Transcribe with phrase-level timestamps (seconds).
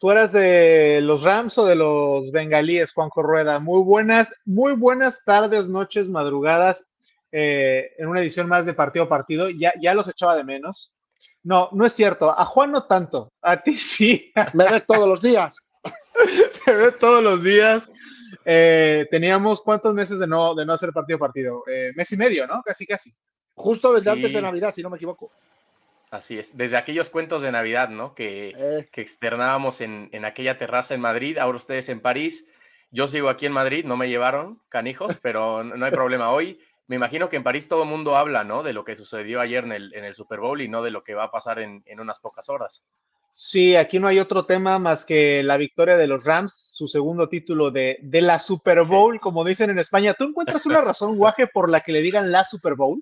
[0.00, 3.60] ¿Tú eras de los Rams o de los Bengalíes, Juanjo Rueda?
[3.60, 6.86] Muy buenas, muy buenas tardes, noches, madrugadas,
[7.30, 9.50] eh, en una edición más de partido a partido.
[9.50, 10.94] Ya, ya los echaba de menos.
[11.42, 12.30] No, no es cierto.
[12.30, 13.30] A Juan no tanto.
[13.42, 14.32] A ti sí.
[14.54, 15.58] Me ves todos los días.
[16.66, 17.92] Me ves todos los días.
[18.46, 21.62] Eh, teníamos cuántos meses de no, de no hacer partido a partido?
[21.66, 22.62] Eh, mes y medio, ¿no?
[22.62, 23.14] Casi, casi.
[23.52, 25.30] Justo desde antes de Navidad, si no me equivoco.
[26.10, 28.14] Así es, desde aquellos cuentos de Navidad, ¿no?
[28.14, 28.88] Que, eh.
[28.90, 32.46] que externábamos en, en, aquella terraza en Madrid, ahora ustedes en París.
[32.90, 36.32] Yo sigo aquí en Madrid, no me llevaron canijos, pero no hay problema.
[36.32, 38.64] Hoy me imagino que en París todo el mundo habla, ¿no?
[38.64, 41.04] De lo que sucedió ayer en el, en el Super Bowl y no de lo
[41.04, 42.82] que va a pasar en, en unas pocas horas.
[43.30, 47.28] Sí, aquí no hay otro tema más que la victoria de los Rams, su segundo
[47.28, 50.14] título de, de la Super Bowl, como dicen en España.
[50.14, 53.00] ¿Tú encuentras una razón, Guaje, por la que le digan la Super Bowl?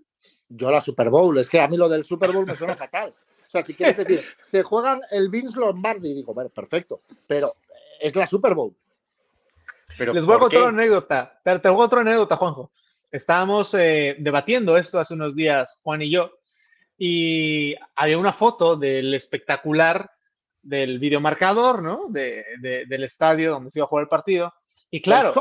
[0.49, 3.15] Yo la Super Bowl, es que a mí lo del Super Bowl me suena fatal.
[3.47, 7.57] O sea, si quieres decir, se juegan el Vince Lombardi, digo, bueno, perfecto, pero
[8.01, 8.75] es la Super Bowl.
[9.97, 12.71] Pero Les voy a contar una anécdota, pero te voy a otra anécdota, Juanjo.
[13.11, 16.39] Estábamos eh, debatiendo esto hace unos días, Juan y yo,
[16.99, 20.11] y había una foto del espectacular
[20.63, 22.07] del videomarcador, ¿no?
[22.09, 24.53] De, del estadio donde se iba a jugar el partido.
[24.91, 25.33] Y claro,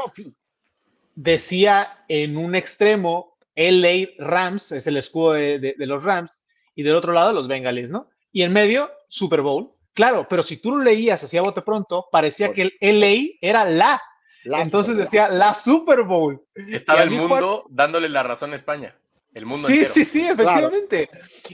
[1.16, 7.12] decía en un extremo LA Rams, es el escudo de, los Rams, y del otro
[7.12, 8.10] lado los Bengalis, ¿no?
[8.32, 9.74] Y en medio, Super Bowl.
[9.94, 13.66] Claro, pero si tú lo leías así a bote pronto, parecía que el LA era
[13.66, 14.00] la.
[14.44, 16.46] Entonces decía la Super Bowl.
[16.54, 18.96] Estaba el mundo dándole la razón a España.
[19.38, 21.08] El mundo sí, Sí, sí, efectivamente.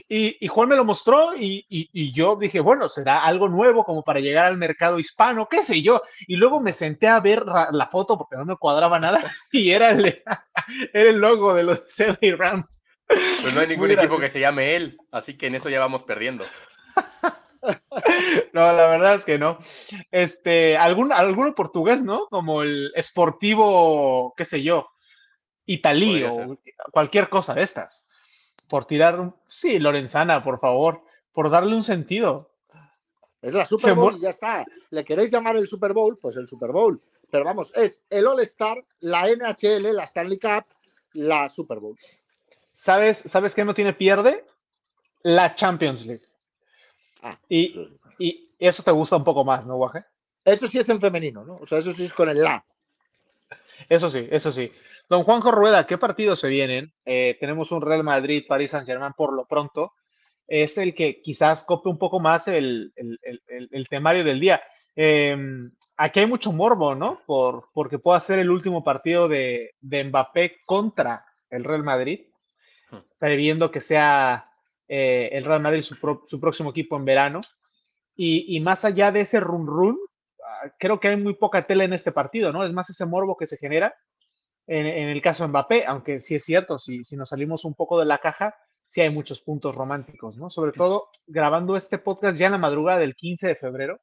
[0.08, 4.46] Y, Juan me lo mostró y, yo dije, bueno, será algo nuevo como para llegar
[4.46, 6.02] al mercado hispano, qué sé yo.
[6.26, 9.20] Y luego me senté a ver la, foto porque no me cuadraba nada
[9.52, 10.22] y era el,
[10.94, 12.86] era el logo de los Seven Rams.
[13.06, 16.02] Pues no hay ningún equipo que se llame él, así que en eso ya vamos
[16.04, 16.44] perdiendo.
[18.52, 19.58] No, la verdad es que no.
[20.10, 22.26] Este, algún, alguno portugués, ¿no?
[22.28, 24.90] Como el esportivo, qué sé yo,
[25.66, 26.58] Italí o
[26.90, 28.08] cualquier cosa de estas.
[28.68, 31.02] Por tirar, sí, Lorenzana, por favor,
[31.32, 32.50] por darle un sentido.
[33.40, 34.64] Es la Super Bowl y ya está.
[34.90, 36.18] ¿Le queréis llamar el Super Bowl?
[36.18, 37.00] Pues el Super Bowl.
[37.30, 40.64] Pero vamos, es el All Star, la NHL, la Stanley Cup,
[41.12, 41.98] la Super Bowl.
[42.72, 44.44] ¿Sabes, ¿sabes qué no tiene pierde?
[45.22, 46.26] La Champions League.
[47.22, 50.04] Ah, y, y, eso te gusta un poco más, ¿no, Guaje?
[50.44, 51.56] Eso sí es en femenino, ¿no?
[51.56, 52.64] O sea, eso sí es con el la.
[53.88, 54.70] Eso sí, eso sí.
[55.14, 56.92] Don Juanjo Rueda, ¿qué partidos se vienen?
[57.04, 59.92] Eh, tenemos un Real Madrid, París Saint Germain por lo pronto.
[60.48, 62.92] Es el que quizás cope un poco más el,
[63.88, 64.60] temario del día.
[64.96, 67.20] Em, aquí hay mucho morbo, ¿no?
[67.26, 72.26] Por, porque pueda ser el último partido de, Mbappé contra el Real Madrid,
[72.90, 72.96] hmm.
[73.16, 74.50] previendo que sea
[74.88, 77.40] eh, el Real Madrid su, próximo equipo en verano.
[78.16, 79.96] Y, y, más allá de ese run run,
[80.44, 82.64] ah, creo que hay muy poca tela en este partido, ¿no?
[82.64, 83.94] Es más ese morbo que se genera
[84.66, 87.98] en, el caso de Mbappé, aunque sí es cierto, si, si nos salimos un poco
[87.98, 88.54] de la caja,
[88.86, 90.50] sí hay muchos puntos románticos, ¿no?
[90.50, 94.00] Sobre todo grabando este podcast ya en la madrugada del 15 de febrero,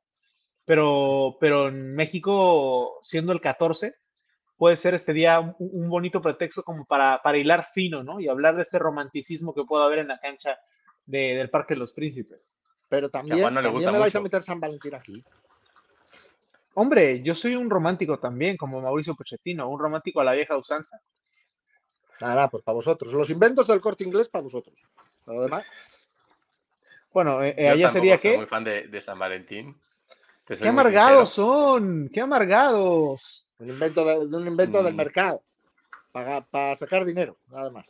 [0.65, 3.93] pero, pero en México, siendo el 14,
[4.57, 8.19] puede ser este día un, bonito pretexto como para, para, hilar fino, ¿no?
[8.19, 10.57] Y hablar de ese romanticismo que puede haber en la cancha
[11.05, 12.53] del Parque de los Príncipes.
[12.87, 15.23] Pero también, también me vais a meter San Valentín aquí.
[16.73, 21.01] Hombre, yo soy un romántico también, como Mauricio Pochettino, un romántico a la vieja usanza.
[22.21, 23.11] Nada, pues para vosotros.
[23.13, 24.79] Los inventos del corte inglés para vosotros.
[25.25, 25.63] Para lo demás.
[27.13, 28.29] Bueno, eh, allá sería que.
[28.29, 29.75] Soy muy fan de, San Valentín.
[30.45, 33.47] Qué amargados son, qué amargados.
[33.59, 34.97] Un invento, de, un invento del mm.
[34.97, 35.43] mercado.
[36.11, 37.87] Para, para sacar dinero, nada más.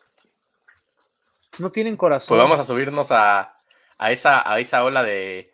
[1.57, 2.37] No tienen corazón.
[2.37, 3.57] Pues vamos a subirnos a,
[3.97, 5.53] a, esa, a esa ola de,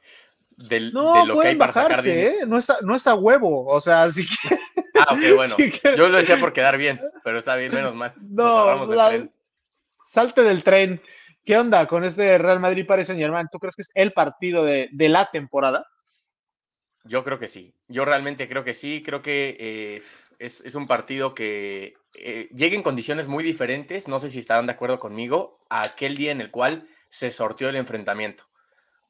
[0.57, 0.65] no,
[1.13, 2.39] de lo que hay para sacar ¿eh?
[2.47, 4.59] no, es a, no es a huevo, o sea, así que...
[4.99, 5.55] Ah, ok, bueno.
[5.95, 8.13] Yo lo decía por quedar bien, pero está bien, menos mal.
[8.19, 8.87] No,
[10.03, 11.01] salte del tren.
[11.47, 13.47] ¿Qué onda con este Real Madrid Paris Saint Germain?
[13.49, 15.85] ¿Tú crees que es el partido de, la temporada?
[17.05, 17.73] Yo creo que sí.
[17.87, 19.01] Yo realmente creo que sí.
[19.01, 20.01] Creo que eh,
[20.39, 24.09] es, un partido que eh, llega en condiciones muy diferentes.
[24.09, 25.63] No sé si estarán de acuerdo conmigo.
[25.69, 28.43] A aquel día en el cual se sortió el enfrentamiento.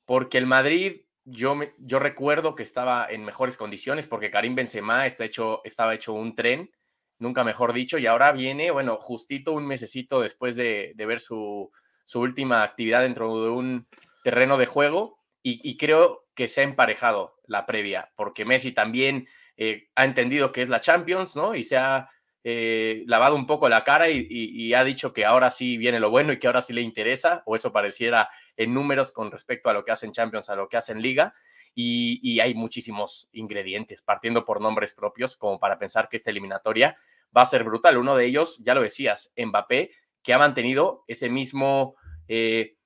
[0.06, 5.26] Porque el Madrid yo, yo recuerdo que estaba en mejores condiciones porque Karim Benzema está
[5.26, 6.72] hecho, estaba hecho un tren,
[7.20, 11.70] nunca mejor dicho, y ahora viene, bueno, justito un mesecito después de, ver su,
[12.16, 13.88] última actividad dentro de un
[14.24, 19.28] terreno de juego y, creo que se ha emparejado la previa, porque Messi también
[19.58, 21.56] eh, ha entendido que es la Champions, ¿no?
[21.56, 22.10] Y se ha
[22.44, 26.32] eh, lavado un poco la cara y, ha dicho que ahora sí viene lo bueno
[26.32, 29.86] y que ahora sí le interesa, o eso pareciera en números con respecto a lo
[29.86, 31.34] que hacen Champions, a lo que hacen Liga.
[31.74, 36.98] y, hay muchísimos ingredientes, partiendo por nombres propios, como para pensar que esta eliminatoria
[37.36, 37.98] va a ser brutal.
[37.98, 39.92] Uno de ellos, ya lo decías, Mbappé,
[40.24, 41.96] que ha mantenido ese mismo
[42.28, 42.78] eh,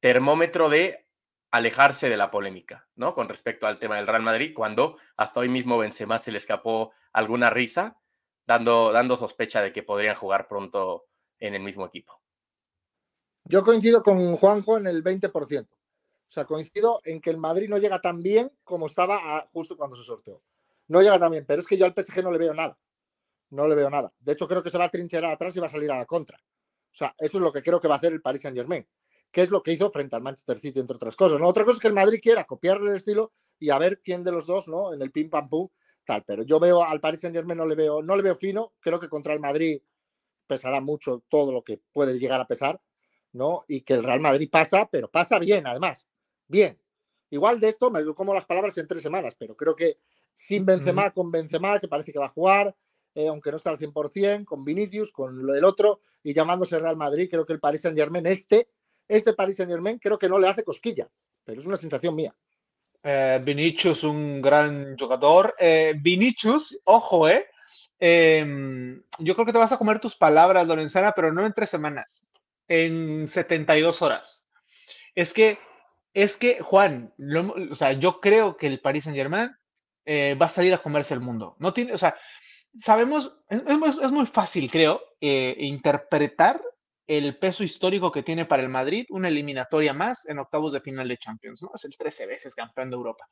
[0.00, 1.06] termómetro de
[1.50, 3.14] alejarse de la polémica, ¿no?
[3.14, 6.92] Con respecto al tema del Real Madrid, cuando hasta hoy mismo Benzema se le escapó
[7.12, 7.98] alguna risa,
[8.46, 11.06] dando, dando sospecha de que podrían jugar pronto
[11.38, 12.20] en el mismo equipo.
[13.48, 15.66] Yo coincido con Juanjo en el 20%.
[15.66, 19.96] O sea, coincido en que el Madrid no llega tan bien como estaba justo cuando
[19.96, 20.42] se sorteó.
[20.88, 22.78] No llega tan bien, pero es que yo al PSG no le veo nada.
[23.48, 24.12] No le veo nada.
[24.18, 26.04] De hecho, creo que se va a trincherar atrás y va a salir a la
[26.04, 26.36] contra.
[26.36, 28.86] O sea, eso es lo que creo que va a hacer el Paris Saint Germain,
[29.32, 31.40] que es lo que hizo frente al Manchester City, entre otras cosas.
[31.40, 31.48] ¿no?
[31.48, 34.32] Otra cosa es que el Madrid quiera copiarle el estilo y a ver quién de
[34.32, 34.92] los dos, ¿no?
[34.92, 35.68] En el pim pam pum,
[36.04, 36.22] tal.
[36.26, 38.74] Pero yo veo al Paris Saint Germain, no le veo, no le veo fino.
[38.80, 39.80] Creo que contra el Madrid
[40.46, 42.80] pesará mucho todo lo que puede llegar a pesar,
[43.38, 43.64] ¿no?
[43.68, 46.06] Y que el Real Madrid pasa, pero pasa bien, además
[46.48, 46.78] bien.
[47.30, 49.98] Igual de esto me como las palabras en tres semanas, pero creo que
[50.34, 52.74] sin Benzema, con Benzema, que parece que va a jugar,
[53.14, 56.96] eh, aunque no está al 100%, con Vinicius, con lo del otro, y llamándose Real
[56.96, 58.70] Madrid, creo que el Paris Saint Germain, este,
[59.06, 61.08] este Paris Saint Germain, creo que no le hace cosquilla,
[61.44, 62.34] pero es una sensación mía.
[63.02, 65.54] Eh, Vinicius, un gran jugador.
[65.58, 67.46] Eh, Vinicius, ojo, eh.
[68.00, 71.70] Em, yo creo que te vas a comer tus palabras, Lorenzana, pero no en tres
[71.70, 72.27] semanas,
[72.68, 74.46] en 72 horas.
[75.14, 75.58] Es que
[76.14, 77.14] es que, Juan,
[77.70, 79.50] o sea, yo creo que el Paris Saint Germain
[80.04, 81.54] eh, va a salir a comerse el mundo.
[81.58, 82.16] No tiene, o sea,
[82.76, 86.60] sabemos, es, muy fácil, creo, eh, interpretar
[87.06, 91.08] el peso histórico que tiene para el Madrid una eliminatoria más en octavos de final
[91.08, 91.70] de Champions, ¿no?
[91.74, 93.28] Es el 13 veces campeón de Europa.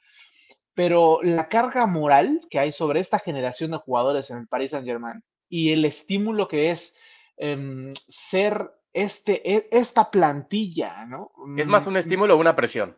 [0.74, 4.86] Pero la carga moral que hay sobre esta generación de jugadores en el Paris Saint
[4.86, 6.96] Germain y el estímulo que es
[7.36, 11.30] em, ser este, e, esta plantilla, ¿no?
[11.58, 12.96] ¿Es más un mm, estímulo o una presión?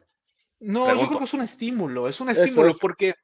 [0.61, 3.17] No, yo creo que es un estímulo, es un estímulo, porque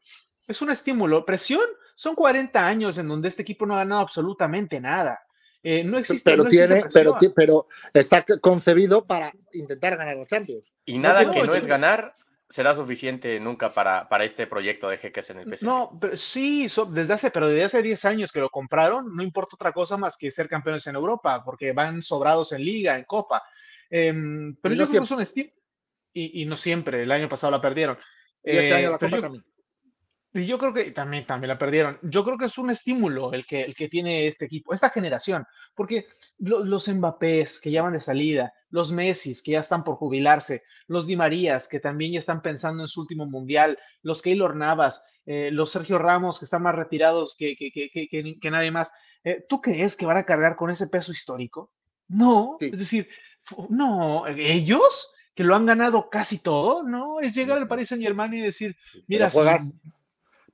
[0.49, 1.25] es un estímulo.
[1.25, 5.21] Presión son 40 años en donde este equipo no ha ganado absolutamente nada.
[5.63, 6.29] Eh, no existe.
[6.29, 10.73] Pero, tiene, pero, pero está concebido para intentar ganar los Champions.
[10.85, 12.17] Y nada que no es ganar
[12.49, 15.65] será suficiente nunca para, para este proyecto de Jeques en el PSG.
[15.65, 19.57] No, pero sí, desde hace, pero desde hace 10 años que lo compraron, no importa
[19.57, 23.43] otra cosa más que ser campeones en Europa, porque van sobrados en liga, en copa.
[23.91, 25.51] Em, pero yo creo que son Steam
[26.13, 27.99] y, y, no siempre, el año pasado la perdieron.
[28.43, 29.45] Y este año la eh, copa también.
[30.37, 31.97] Y yo creo que también, también la perdieron.
[32.03, 35.47] Yo creo que es un estímulo el que, el que tiene este equipo, esta generación,
[35.77, 36.07] porque
[36.39, 41.07] los Mbappés que ya van de salida, los Messi que ya están por jubilarse, los
[41.07, 45.51] Di Marías que también ya están pensando en su último mundial, los Keylor Navas, eh,
[45.53, 48.93] los Sergio Ramos que están más retirados que, que, que, que nadie más.
[49.23, 51.71] Eh, ¿Tú crees que van a cargar con ese peso histórico?
[52.09, 53.09] No, es decir,
[53.69, 57.21] no, ellos que lo han ganado casi todo, ¿no?
[57.21, 58.77] Es llegar al Paris Saint Germain y decir,
[59.07, 59.31] mira,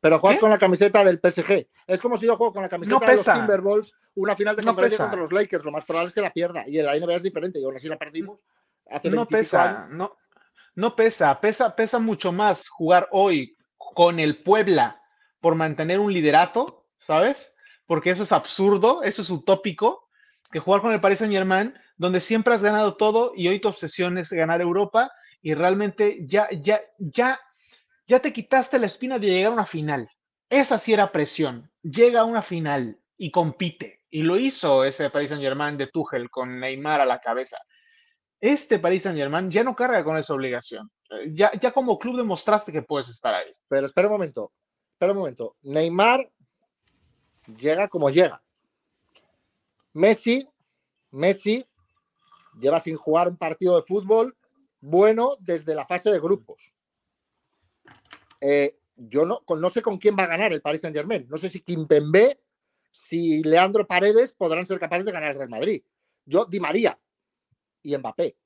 [0.01, 1.69] pero juegas con la camiseta del PSG.
[1.87, 4.99] Es como si yo juego con la camiseta de los Timberwolves una final de conferencia
[4.99, 5.65] contra los Lakers.
[5.65, 6.65] Lo más probable es que la pierda.
[6.67, 7.61] Y en la NBA es diferente.
[7.61, 8.41] Y aún así la perdimos
[8.89, 10.17] hace No pesa, no,
[10.75, 11.41] no pesa.
[11.41, 15.01] Pesa, pesa mucho más jugar hoy con el Puebla
[15.41, 17.55] por mantener un liderato, ¿sabes?
[17.87, 20.09] Porque eso es absurdo, eso es utópico,
[20.51, 23.69] que jugar con el Paris Saint Germain, donde siempre has ganado todo y hoy tu
[23.69, 25.13] obsesión es ganar Europa
[25.43, 27.41] y realmente ya, ya, ya
[28.11, 30.11] ya te quitaste la espina de llegar a una final.
[30.49, 31.71] Esa sí era presión.
[31.81, 34.03] Llega a una final y compite.
[34.11, 37.59] Y lo hizo ese Paris Saint Germain de Tuchel con Neymar a la cabeza.
[38.41, 40.91] Este Paris Saint Germain ya no carga con esa obligación.
[41.29, 43.55] Ya, ya como club demostraste que puedes estar ahí.
[43.69, 44.51] Pero espera un momento.
[44.95, 45.55] Espera un momento.
[45.63, 46.29] Neymar
[47.47, 48.43] llega como llega.
[49.93, 50.49] Messi,
[51.13, 51.65] Messi
[52.61, 54.37] lleva sin jugar un partido de fútbol
[54.81, 56.73] bueno desde la fase de grupos.
[58.41, 61.27] Eh, yo no, no sé con quién va a ganar el Paris Saint Germain.
[61.29, 62.41] No sé si Kimpembe,
[62.93, 65.83] si Leandro Paredes podrán ser capaces de ganar el Real Madrid.
[66.25, 66.99] Yo, Di María
[67.83, 68.37] y Mbappé.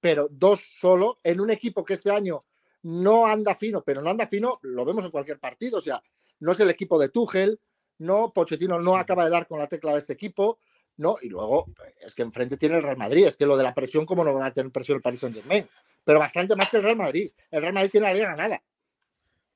[0.00, 2.44] Pero dos solo en un equipo que este año
[2.82, 5.78] no anda fino, pero no anda fino, lo vemos en cualquier partido.
[5.78, 6.02] O sea,
[6.38, 7.60] no es el equipo de Tuchel,
[7.98, 10.58] no, Pochettino no acaba de dar con la tecla de este equipo,
[10.96, 11.66] no, y luego
[12.00, 14.34] es que enfrente tiene el Real Madrid, es que lo de la presión, ¿cómo no
[14.34, 15.68] va a tener presión el Paris Saint Germain?
[16.04, 17.30] Pero bastante más que el Real Madrid.
[17.50, 18.62] El Real Madrid tiene la liga ganada.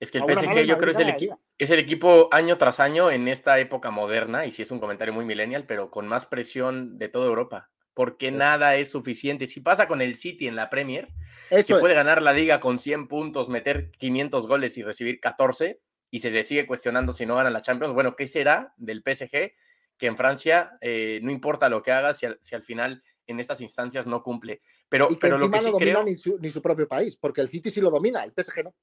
[0.01, 3.29] Es que el PSG yo creo es el, es el equipo año tras año en
[3.29, 7.09] esta época moderna, y si es un comentario muy millennial, pero con más presión de
[7.09, 9.47] toda Europa, porque nada es suficiente.
[9.47, 11.09] Si pasa con el City en la Premier,
[11.49, 16.21] que puede ganar la liga con 100 puntos, meter 500 goles y recibir 14, y
[16.21, 19.53] se le sigue cuestionando si no gana la Champions, bueno, ¿qué será del PSG?
[19.97, 23.41] Que en Francia eh, no importa lo que haga si al, si al final en
[23.41, 24.61] estas instancias no cumple.
[24.89, 26.05] Pero, pero lo que sí no creo...
[26.05, 28.75] ni, su, ni su propio país, porque el City sí lo domina, el PSG no.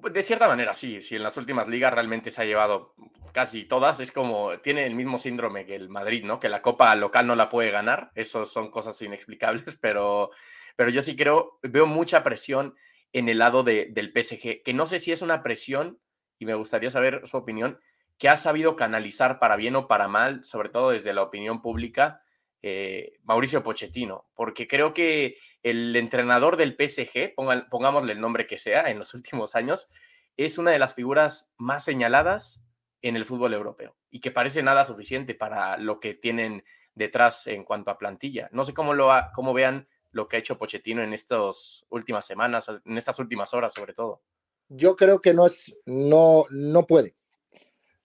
[0.00, 1.02] Pues, de cierta manera, sí.
[1.02, 2.94] Si en las últimas ligas realmente se ha llevado
[3.32, 6.40] casi todas, es como tiene el mismo síndrome que el Madrid, ¿no?
[6.40, 8.10] Que la copa local no la puede ganar.
[8.14, 10.30] Eso son cosas inexplicables, pero,
[10.76, 12.74] pero yo sí creo, veo mucha presión
[13.12, 15.98] en el lado de, del PSG, que no sé si es una presión,
[16.38, 17.80] y me gustaría saber su opinión,
[18.18, 22.22] que ha sabido canalizar para bien o para mal, sobre todo desde la opinión pública,
[22.62, 27.34] eh, Mauricio Pochettino, porque creo que el entrenador del PSG,
[27.70, 29.90] pongámosle el nombre que sea, en los últimos años,
[30.36, 32.62] es una de las figuras más señaladas
[33.02, 36.64] en el fútbol europeo y que parece nada suficiente para lo que tienen
[36.94, 38.48] detrás en cuanto a plantilla.
[38.52, 42.68] No sé cómo, lo cómo vean lo que ha hecho Pochettino en estas últimas semanas,
[42.68, 44.22] en estas últimas horas sobre todo.
[44.68, 47.16] Yo creo que no es, no, no puede.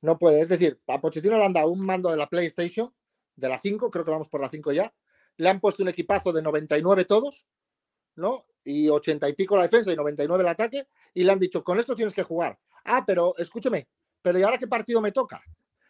[0.02, 0.42] No puede.
[0.42, 2.94] Es decir, a Pochettino le un mando de la PlayStation,
[3.36, 4.94] de la 5, creo que vamos por la 5 ya,
[5.38, 7.46] le han puesto un equipazo de 99 todos,
[8.16, 8.46] ¿no?
[8.64, 11.80] Y 80 y pico la defensa y 99 el ataque, y le han dicho, con
[11.80, 12.58] esto tienes que jugar.
[12.86, 13.88] Ah, pero escúcheme,
[14.22, 15.44] pero ¿y ahora qué partido me toca?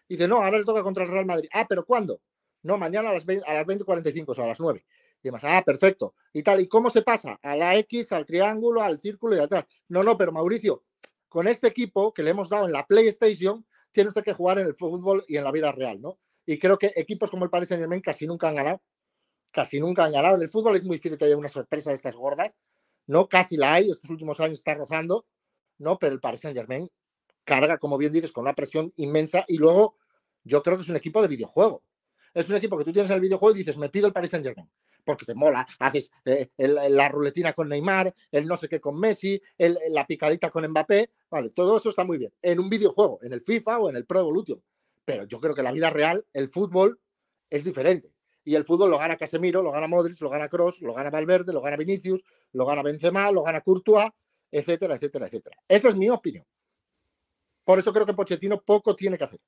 [0.07, 1.49] dice, no, ahora le toca contra el Real Madrid.
[1.51, 2.21] Ah, pero ¿cuándo?
[2.63, 4.85] No, mañana a las 20, a las 20.45, o sea, a las 9.
[5.23, 6.13] Y demás, ah, perfecto.
[6.33, 7.39] Y tal, ¿y cómo se pasa?
[7.41, 9.65] A la X, al triángulo, al círculo y a tal.
[9.87, 10.83] No, no, pero Mauricio,
[11.27, 14.67] con este equipo que le hemos dado en la PlayStation, tiene usted que jugar en
[14.67, 16.19] el fútbol y en la vida real, ¿no?
[16.45, 18.81] Y creo que equipos como el Paris Saint Germain casi nunca han ganado
[19.55, 20.35] casi nunca han ganado.
[20.35, 22.51] En el fútbol es muy difícil que haya una sorpresa de estas gordas.
[23.07, 25.25] No, casi la hay, estos últimos años está rozando,
[25.77, 25.97] ¿no?
[25.97, 26.89] Pero el Paris Saint Germain
[27.45, 29.97] carga, como bien dices, con una presión inmensa y luego
[30.43, 31.83] yo creo que es un equipo de videojuego.
[32.33, 34.45] Es un equipo que tú tienes el videojuego y dices, me pido el Paris Saint
[34.45, 34.69] Germain,
[35.05, 39.41] porque te mola, haces eh, la ruletina con Neymar, el no sé qué con Messi,
[39.91, 42.33] la picadita con Mbappé, vale, todo eso está muy bien.
[42.41, 44.61] En un videojuego, en el FIFA o en el Pro Evolution.
[45.05, 46.99] Pero yo creo que la vida real, el fútbol,
[47.49, 48.14] es diferente
[48.45, 51.51] y el fútbol lo gana Casemiro, lo gana Modric, lo gana Cross, lo gana Valverde,
[51.51, 52.21] lo gana Vinicius,
[52.53, 54.07] lo gana Benzema, lo gana Courtois,
[54.51, 55.57] etcétera, etcétera, etcétera.
[55.67, 56.45] Esa es mi opinión.
[57.63, 59.39] Por eso creo que Pochettino poco tiene que hacer.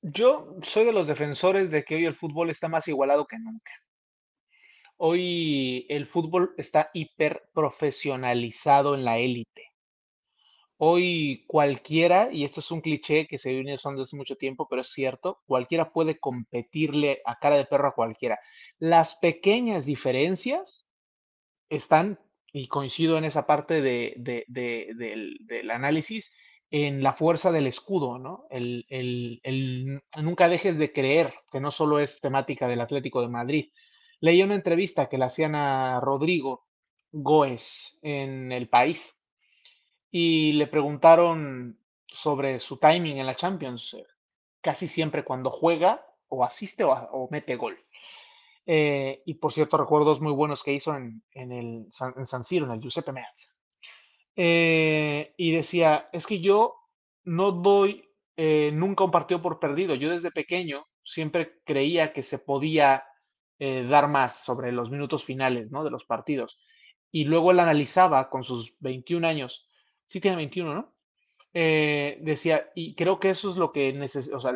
[0.00, 3.72] Yo soy de los defensores de que hoy el fútbol está más igualado que nunca.
[4.96, 9.72] Hoy el fútbol está hiper profesionalizado en la élite.
[10.78, 14.82] Hoy cualquiera, y esto es un cliché que se viene usando hace mucho tiempo, pero
[14.82, 18.38] es cierto, cualquiera puede competirle a cara de perro a cualquiera.
[18.78, 20.90] Las pequeñas diferencias
[21.70, 22.20] están,
[22.52, 26.30] y coincido en esa parte de, del, análisis,
[26.70, 28.46] en la fuerza del escudo, ¿no?
[28.50, 33.70] El, el, nunca dejes de creer que no solo es temática del Atlético de Madrid.
[34.20, 36.66] Leí una entrevista que le hacían a Rodrigo
[37.12, 39.15] Goes en El País
[40.10, 43.94] y le preguntaron sobre su timing en la Champions.
[43.94, 44.06] Eh,
[44.60, 47.78] casi siempre cuando juega o asiste o, mete gol.
[48.64, 51.86] Eh, y por cierto, recuerdos muy buenos que hizo en, el,
[52.16, 53.50] en San Siro, en el Giuseppe Meazza.
[54.34, 56.74] Eh, y decía, es que yo
[57.24, 58.02] no doy
[58.36, 59.94] nunca un partido por perdido.
[59.94, 63.04] Yo desde pequeño siempre creía que se podía
[63.58, 65.84] dar más sobre los minutos finales ¿no?
[65.84, 66.58] de los partidos.
[67.10, 69.65] Y luego él analizaba con sus 21 años
[70.06, 70.94] sí tiene 21, ¿no?
[71.52, 73.98] Eh, decía, y creo que eso es lo que
[74.32, 74.54] o sea,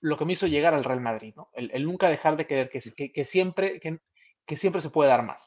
[0.00, 1.50] lo que me hizo llegar al Real Madrid, ¿no?
[1.52, 5.46] El, nunca dejar de querer que, que, siempre, que, siempre se puede dar más.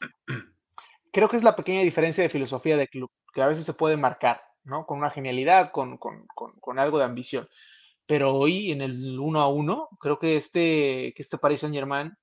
[1.11, 3.97] Creo que es la pequeña diferencia de filosofía de club, que a veces se puede
[3.97, 4.85] marcar, ¿no?
[4.85, 7.47] Con una genialidad, con, con, con, algo de ambición.
[8.05, 12.13] Pero hoy, en el uno a uno, creo que este, que este Paris Saint Germain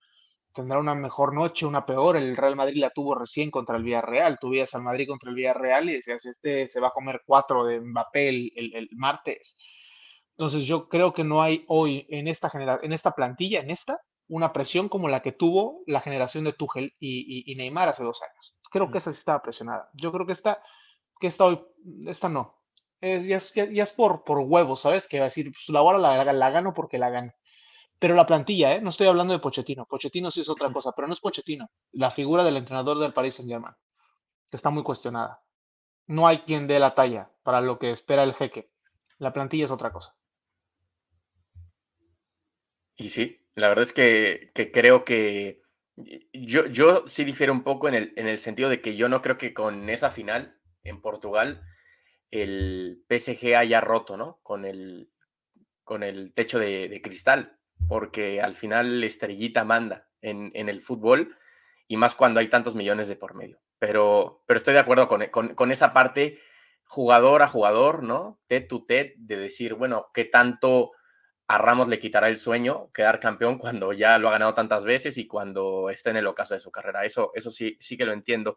[0.56, 2.16] tendrá una mejor noche, una peor.
[2.16, 4.38] El Real Madrid la tuvo recién contra el Villarreal.
[4.40, 7.80] Tú al Madrid contra el Villarreal y decías, este se va a comer cuatro de
[7.80, 9.58] Mbappé el, martes.
[10.30, 12.50] Entonces yo creo que no hay hoy en esta,
[12.82, 16.94] en esta plantilla, en esta, una presión como la que tuvo la generación de Tuchel
[16.98, 18.56] y, Neymar hace dos años.
[18.70, 19.90] Creo que esa sí estaba presionada.
[19.92, 20.62] Yo creo que esta,
[21.20, 21.62] que esta hoy,
[22.06, 22.56] esta no.
[23.00, 25.06] ya, es, por, por huevos, ¿sabes?
[25.06, 27.32] Que va a decir, pues la hora la, la gano porque la gano.
[27.98, 28.80] Pero la plantilla, ¿eh?
[28.80, 29.86] no estoy hablando de Pochettino.
[29.86, 31.70] Pochettino sí es otra cosa, pero no es Pochettino.
[31.92, 33.74] La figura del entrenador del Paris Saint-Germain
[34.52, 35.42] está muy cuestionada.
[36.06, 38.70] No hay quien dé la talla para lo que espera el jeque.
[39.18, 40.14] La plantilla es otra cosa.
[42.96, 45.62] Y sí, la verdad es que, creo que
[46.32, 49.22] yo, yo sí difiero un poco en el, en el sentido de que yo no
[49.22, 51.62] creo que con esa final en Portugal
[52.30, 54.38] el PSG haya roto, ¿no?
[54.42, 55.10] Con el,
[55.82, 57.56] con el techo de cristal
[57.88, 61.36] porque al final la estrellita manda en, el fútbol
[61.86, 63.60] y más cuando hay tantos millones de por medio.
[63.78, 66.38] Pero, pero estoy de acuerdo con, esa parte
[66.84, 68.40] jugador a jugador, ¿no?
[68.46, 70.92] Ted to ted, de decir, bueno, ¿qué tanto
[71.48, 75.16] a Ramos le quitará el sueño quedar campeón cuando ya lo ha ganado tantas veces
[75.18, 77.04] y cuando esté en el ocaso de su carrera?
[77.04, 78.56] Eso, eso sí, sí que lo entiendo.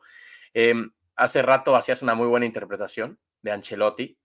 [0.54, 4.18] Em, hace rato hacías una muy buena interpretación de Ancelotti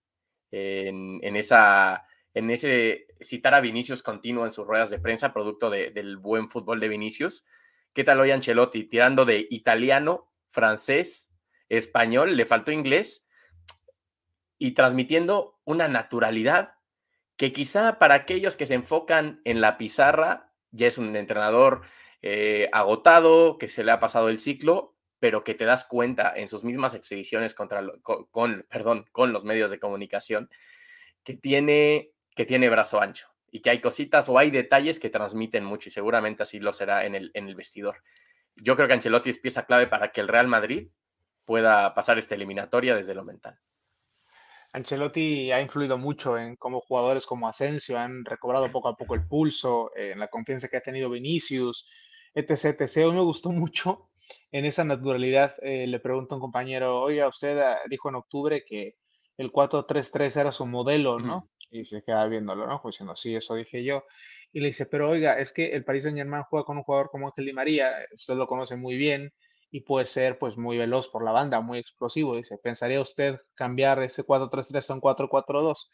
[0.51, 6.17] en, esa, en ese citar a Vinicius continuo en sus ruedas de prensa, producto del
[6.17, 7.45] buen fútbol de Vinicius.
[7.93, 8.85] ¿Qué tal hoy Ancelotti?
[8.85, 11.31] Tirando de italiano, francés,
[11.69, 13.27] español, le faltó inglés
[14.59, 16.77] y transmitiendo una naturalidad
[17.37, 21.83] que quizá para aquellos que se enfocan en la pizarra, ya es un entrenador
[22.23, 26.49] eh, agotado, que se le ha pasado el ciclo, pero que te das cuenta en
[26.49, 30.51] sus mismas exhibiciones contra, con, perdón, con los medios de comunicación,
[31.25, 35.65] que tiene, que tiene brazo ancho y que hay cositas o hay detalles que transmiten
[35.65, 38.03] mucho y seguramente así lo será en el, en el vestidor.
[38.57, 40.89] Yo creo que Ancelotti es pieza clave para que el Real Madrid
[41.45, 43.59] pueda pasar esta eliminatoria desde lo mental.
[44.73, 49.27] Ancelotti ha influido mucho en cómo jugadores como Asensio han recobrado poco a poco el
[49.27, 51.89] pulso, eh, en la confianza que ha tenido Vinicius,
[52.35, 52.81] etc.
[52.81, 53.07] etc.
[53.07, 54.11] Hoy me gustó mucho
[54.51, 55.55] en esa naturalidad.
[55.63, 58.97] Eh, le pregunto a un compañero, oiga, usted ah, dijo en octubre que
[59.37, 61.49] el 4-3-3 era su modelo, ¿no?
[61.71, 62.81] Y se queda viéndolo, ¿no?
[62.81, 64.05] Pues diciendo, sí, eso dije yo.
[64.53, 67.11] Y le dice, pero oiga, es que el Paris Saint Germain juega con un jugador
[67.11, 69.33] como Ángel Di María, usted lo conoce muy bien,
[69.75, 72.37] y puede ser pues muy veloz por la banda, muy explosivo.
[72.37, 75.91] Dice, ¿pensaría usted cambiar ese 4-3-3 a un 4-4-2?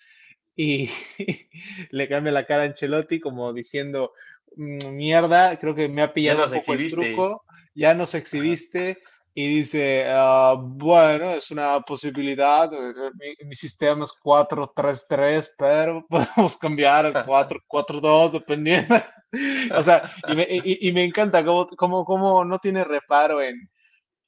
[0.54, 0.90] Y
[1.90, 4.12] le cambia la cara a Ancelotti como diciendo,
[4.56, 8.98] mm, mierda, creo que me ha pillado un poco el truco, ya nos exhibiste.
[9.32, 16.56] Y dice, ah, bueno, es una posibilidad, eh, mi, mi sistema es 4-3-3, pero podemos
[16.58, 18.96] cambiar al 4-4-2 dependiendo.
[19.76, 23.70] o sea, y me, y, me encanta cómo, cómo, cómo, no tiene reparo en,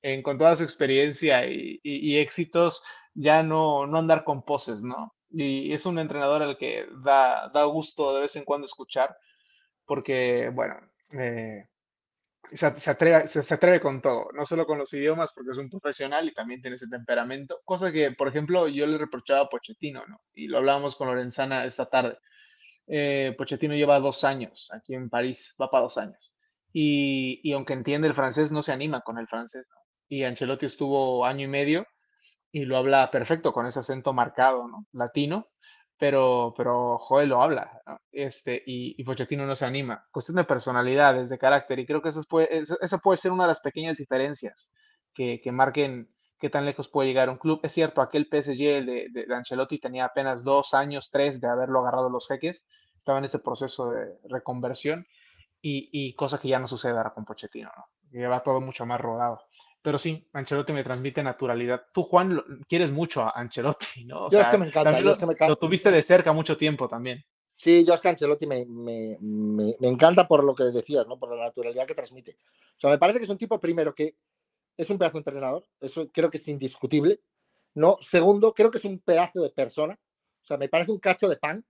[0.02, 5.14] en, con toda su experiencia y, y, éxitos, ya no, no andar con poses, ¿no?
[5.30, 9.16] Y es un entrenador al que da, da gusto de vez en cuando escuchar,
[9.86, 10.76] porque, bueno,
[11.18, 11.66] eh,
[12.52, 16.60] se, atreve, con todo, no solo con los idiomas, porque es un profesional y también
[16.60, 20.20] tiene ese temperamento, cosa que, por ejemplo, yo le reprochaba a Pochettino, ¿no?
[20.34, 22.18] Y lo hablábamos con Lorenzana esta tarde
[22.86, 26.32] eh, Pochettino lleva dos años aquí en París, va para dos años.
[26.72, 29.68] Y, y, aunque entiende el francés, no se anima con el francés.
[30.08, 31.86] Y Ancelotti estuvo año y medio
[32.50, 34.86] y lo habla perfecto con ese acento marcado, ¿no?
[34.92, 35.48] Latino,
[35.98, 38.00] pero, pero Joel lo habla, ¿no?
[38.10, 40.06] este, y, y, Pochettino no se anima.
[40.10, 42.48] Cuestión de personalidades, de carácter, y creo que eso puede,
[42.80, 44.72] esa puede ser una de las pequeñas diferencias
[45.14, 46.08] que, que marquen
[46.42, 47.60] qué tan lejos puede llegar un club.
[47.62, 52.10] Es cierto, aquel PSG de, de, Ancelotti tenía apenas dos años, tres de haberlo agarrado
[52.10, 55.06] los jeques, estaba en ese proceso de reconversión
[55.60, 58.42] y, y cosa que ya no sucede ahora con Pochettino, ¿no?
[58.42, 59.40] Todo mucho más rodado.
[59.82, 61.86] Pero sí, Ancelotti me transmite naturalidad.
[61.92, 64.26] Tú, Juan, lo, quieres mucho a Ancelotti, ¿no?
[64.26, 65.00] O yo sea, es que me encanta.
[65.00, 65.50] Lo, es que me encanta.
[65.50, 67.24] lo, tuviste de cerca mucho tiempo también.
[67.56, 71.18] Sí, yo es que Ancelotti me, me, me, me, encanta por lo que decías, ¿no?
[71.18, 72.36] Por la naturalidad que transmite.
[72.76, 74.16] O sea, me parece que es un tipo, primero, que
[74.76, 77.20] es un pedazo de entrenador, eso creo que es indiscutible.
[77.74, 81.28] No, segundo, creo que es un pedazo de persona, o sea, me parece un cacho
[81.28, 81.64] de pan,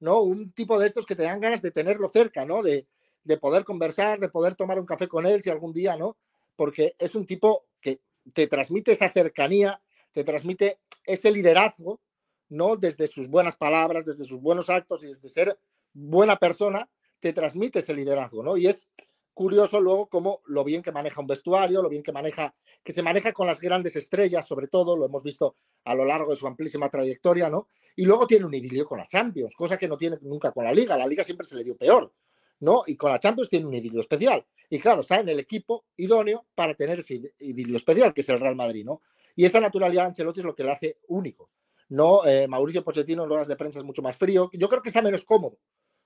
[0.00, 0.20] ¿no?
[0.20, 2.62] Un tipo de estos que te dan ganas de tenerlo cerca, ¿no?
[2.62, 2.88] De,
[3.24, 6.16] de poder conversar, de poder tomar un café con él si algún día, ¿no?
[6.56, 8.00] Porque es un tipo que
[8.34, 9.80] te transmite esa cercanía,
[10.12, 12.00] te transmite ese liderazgo,
[12.48, 12.76] ¿no?
[12.76, 15.58] Desde sus buenas palabras, desde sus buenos actos y desde ser
[15.92, 16.88] buena persona,
[17.20, 18.56] te transmite ese liderazgo, ¿no?
[18.56, 18.88] Y es
[19.34, 23.02] curioso luego cómo lo bien que maneja un vestuario, lo bien que maneja, que se
[23.02, 26.46] maneja con las grandes estrellas, sobre todo, lo hemos visto a lo largo de su
[26.46, 27.68] amplísima trayectoria, ¿no?
[27.96, 30.72] Y luego tiene un idilio con la Champions, cosa que no tiene nunca con la
[30.72, 30.96] Liga.
[30.96, 32.12] La Liga siempre se le dio peor,
[32.60, 32.84] ¿no?
[32.86, 34.46] Y con la Champions tiene un idilio especial.
[34.70, 38.40] Y claro, está en el equipo idóneo para tener ese idilio especial, que es el
[38.40, 39.02] Real Madrid, ¿no?
[39.34, 41.50] Y esa naturalidad Ancelotti es lo que le hace único.
[41.88, 44.50] No, eh, Mauricio Pochettino en horas de prensa es mucho más frío.
[44.52, 45.58] Yo creo que está menos cómodo.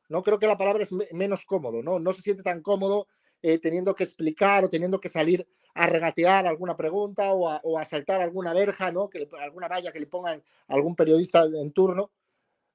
[0.09, 1.99] No creo que la palabra es me menos cómodo, ¿no?
[1.99, 3.07] No se siente tan cómodo
[3.43, 7.83] eh, teniendo que explicar o teniendo que salir a regatear alguna pregunta o a, o
[7.85, 9.09] saltar alguna verja, ¿no?
[9.09, 12.11] Que alguna valla que le pongan algún periodista en turno,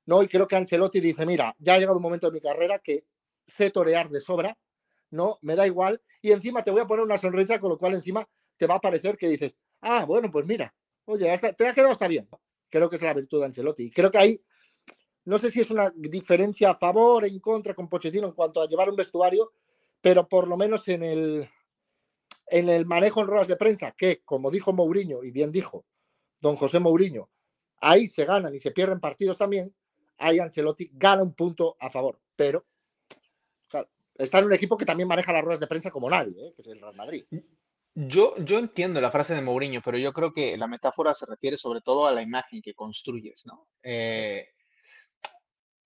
[0.06, 0.24] ¿no?
[0.24, 3.06] Y creo que Ancelotti dice, mira, ya ha llegado un momento de mi carrera que
[3.45, 4.58] sé torear de sobra,
[5.15, 5.39] ¿no?
[5.41, 8.28] Me da igual y encima te voy a poner una sonrisa con lo cual encima
[8.58, 10.73] te va a parecer que dices, ah, bueno, pues mira,
[11.06, 12.28] oye, te ha quedado hasta bien.
[12.69, 13.91] Creo que es la virtud de Ancelotti.
[13.91, 14.41] Creo que ahí,
[15.25, 18.67] no sé si es una diferencia a favor en contra con Pochettino en cuanto a
[18.67, 19.51] llevar un vestuario,
[20.01, 21.49] pero por lo menos en el,
[22.47, 25.86] en el manejo en ruedas de prensa, que como dijo Mourinho, y bien dijo
[26.41, 27.30] don José Mourinho,
[27.78, 29.73] ahí se ganan y se pierden partidos también,
[30.17, 32.65] ahí Ancelotti gana un punto a favor, pero
[34.17, 36.54] está en un equipo que también maneja las ruedas de prensa como nadie, ¿eh?
[36.56, 37.25] que es el Real Madrid.
[37.93, 41.58] Yo, yo entiendo la frase de Mourinho, pero yo creo que la metáfora se refiere
[41.58, 43.67] sobre todo a la imagen que construyes, ¿no?
[43.84, 44.49] Eh,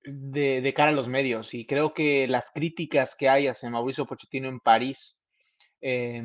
[0.03, 1.53] de, de, cara a los medios.
[1.53, 5.21] Y creo que las críticas que hay hacia Mauricio Pochettino en París,
[5.81, 6.23] eh,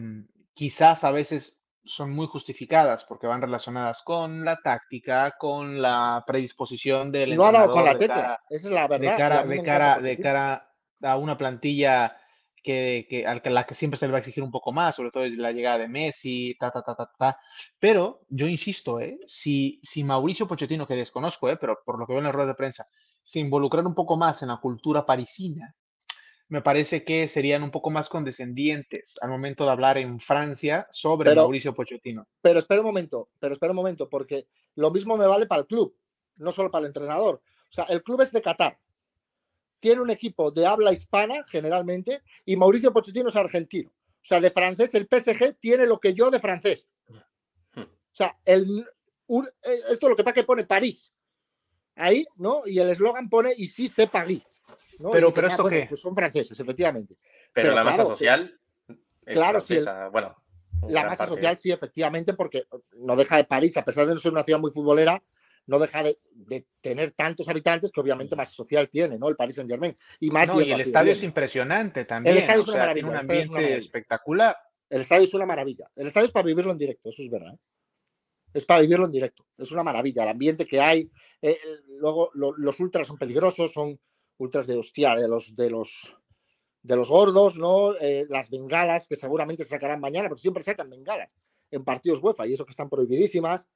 [0.54, 7.12] quizás a veces son muy justificadas porque van relacionadas con la táctica, con la predisposición
[7.12, 9.10] del no ha dado con la tecla, esa es la verdad.
[9.10, 10.73] De cara, de cara, de cara
[11.04, 12.16] a una plantilla
[12.62, 15.10] que, que, a la que siempre se le va a exigir un poco más, sobre
[15.10, 17.38] todo la llegada de Messi, ta, ta, ta, ta, ta.
[17.78, 19.18] Pero yo insisto, ¿eh?
[19.26, 21.58] si, si Mauricio Pochettino, que desconozco, ¿eh?
[21.58, 22.88] pero por lo que veo en la rueda de prensa,
[23.22, 25.74] se involucrar un poco más en la cultura parisina,
[26.48, 31.34] me parece que serían un poco más condescendientes al momento de hablar en Francia sobre
[31.34, 32.26] Mauricio Pochettino.
[32.40, 35.66] Pero espera un momento, pero espera un momento, porque lo mismo me vale para el
[35.66, 35.96] club,
[36.36, 37.42] no solo para el entrenador.
[37.70, 38.78] O sea, el club es de Qatar.
[39.84, 43.90] Tiene un equipo de habla hispana, generalmente, y Mauricio Pochettino es argentino.
[43.90, 46.88] O sea, de francés, el PSG tiene lo que yo de francés.
[47.74, 47.82] Hmm.
[47.82, 51.12] O sea, el, eh, esto es lo que pasa que pone París.
[51.96, 52.62] Ahí, ¿no?
[52.64, 54.42] Y el eslogan pone y sí sé París.
[55.12, 55.84] Pero, pero esto qué?
[55.86, 57.18] Pues son franceses, efectivamente.
[57.52, 58.58] Pero, la masa social.
[59.26, 59.76] claro, sí.
[60.10, 60.34] bueno.
[60.88, 64.32] La masa social, sí, efectivamente, porque no deja de París, a pesar de no ser
[64.32, 65.22] una ciudad muy futbolera,
[65.66, 69.28] no deja de, tener tantos habitantes que obviamente más social tiene, ¿no?
[69.28, 69.96] El Paris Saint Germain.
[70.20, 72.36] Y más y el estadio es impresionante también.
[72.36, 73.08] El estadio es una maravilla.
[73.08, 74.56] un ambiente espectacular.
[74.90, 75.90] El estadio es una maravilla.
[75.96, 77.56] El estadio es para vivirlo en directo, eso es verdad.
[78.52, 79.46] Es para vivirlo en directo.
[79.58, 80.22] Es una maravilla.
[80.22, 81.10] El ambiente que hay.
[81.42, 81.58] Eh,
[81.98, 83.98] luego, los ultras son peligrosos, son
[84.38, 86.14] ultras de hostia, de los, de los,
[86.82, 87.96] de los gordos, ¿no?
[87.96, 91.30] Eh, las bengalas, que seguramente se sacarán mañana, pero siempre sacan bengalas
[91.70, 93.66] en partidos UEFA y eso que están prohibidísimas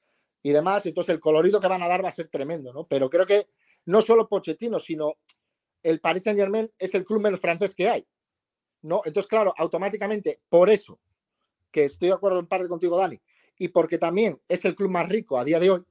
[0.42, 0.86] y demás.
[0.86, 2.86] Entonces el colorido que van a dar va a ser tremendo, ¿no?
[2.86, 3.48] Pero creo que
[3.86, 5.14] no solo Pochettino, sino
[5.82, 8.06] el Paris Saint Germain es el club menos francés que hay,
[8.82, 9.02] ¿no?
[9.04, 11.00] Entonces, claro, automáticamente, por eso,
[11.70, 13.20] que estoy de acuerdo en parte contigo, Dani,
[13.58, 15.84] y porque también es el club más rico a día de hoy,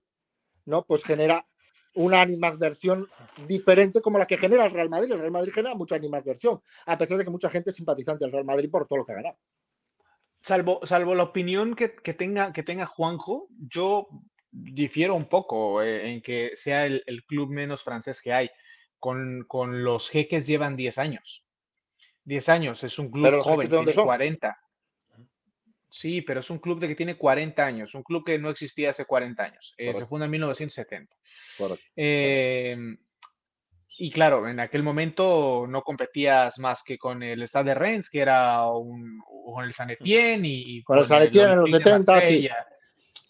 [0.66, 0.86] ¿no?
[0.86, 1.48] Pues genera
[1.96, 3.08] una animadversión
[3.48, 5.12] diferente como la que genera el Real Madrid.
[5.12, 8.32] El Real Madrid genera mucha animadversión, a pesar de que mucha gente es simpatizante del
[8.32, 9.38] Real Madrid por todo lo que ha ganado.
[10.42, 14.08] Salvo, salvo la opinión que, tenga, que tenga Juanjo, yo
[14.58, 18.50] difiero un poco eh, en que sea el, club menos francés que hay.
[19.00, 19.46] Con,
[19.84, 21.46] los jeques llevan 10 años.
[22.24, 24.58] 10 años, es un club joven, tiene 40.
[25.89, 28.89] Sí, pero es un club de que tiene 40 años, un club que no existía
[28.89, 29.74] hace 40 años.
[29.78, 31.15] Eh, se funda en 1970.
[31.96, 32.98] Em,
[34.00, 38.20] y claro, en aquel momento no competías más que con el Stade de Rennes, que
[38.20, 42.20] era un, con el San Etienne y, con, el San Etienne en los 70,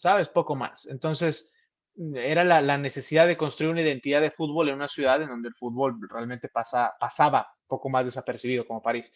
[0.07, 0.29] ¿sabes?
[0.29, 0.87] Poco más.
[0.87, 1.51] Entonces,
[2.15, 5.53] era la, necesidad de construir una identidad de fútbol en una ciudad en donde el
[5.53, 9.11] fútbol realmente pasa, pasaba poco más desapercibido como París.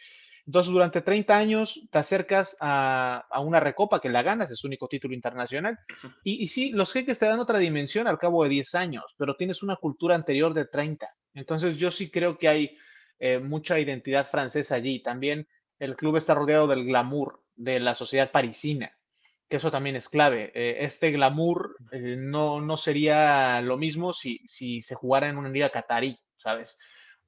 [0.45, 4.89] Entonces, durante 30 años te acercas a, una recopa que la ganas, es su único
[4.89, 5.80] título internacional.
[6.25, 9.38] Y, y, sí, los jeques te dan otra dimensión al cabo de 10 años, pero
[9.38, 11.08] tienes una cultura anterior de 30.
[11.36, 12.77] Entonces, yo sí creo que hay
[13.17, 15.01] eh, mucha identidad francesa allí.
[15.01, 15.47] También
[15.80, 18.91] el club está rodeado del glamour de la sociedad parisina,
[19.52, 20.52] que eso también es clave.
[20.56, 25.50] Eh, este glamour eh, no, no sería lo mismo si, si se jugara en una
[25.50, 26.80] liga catarí, ¿sabes?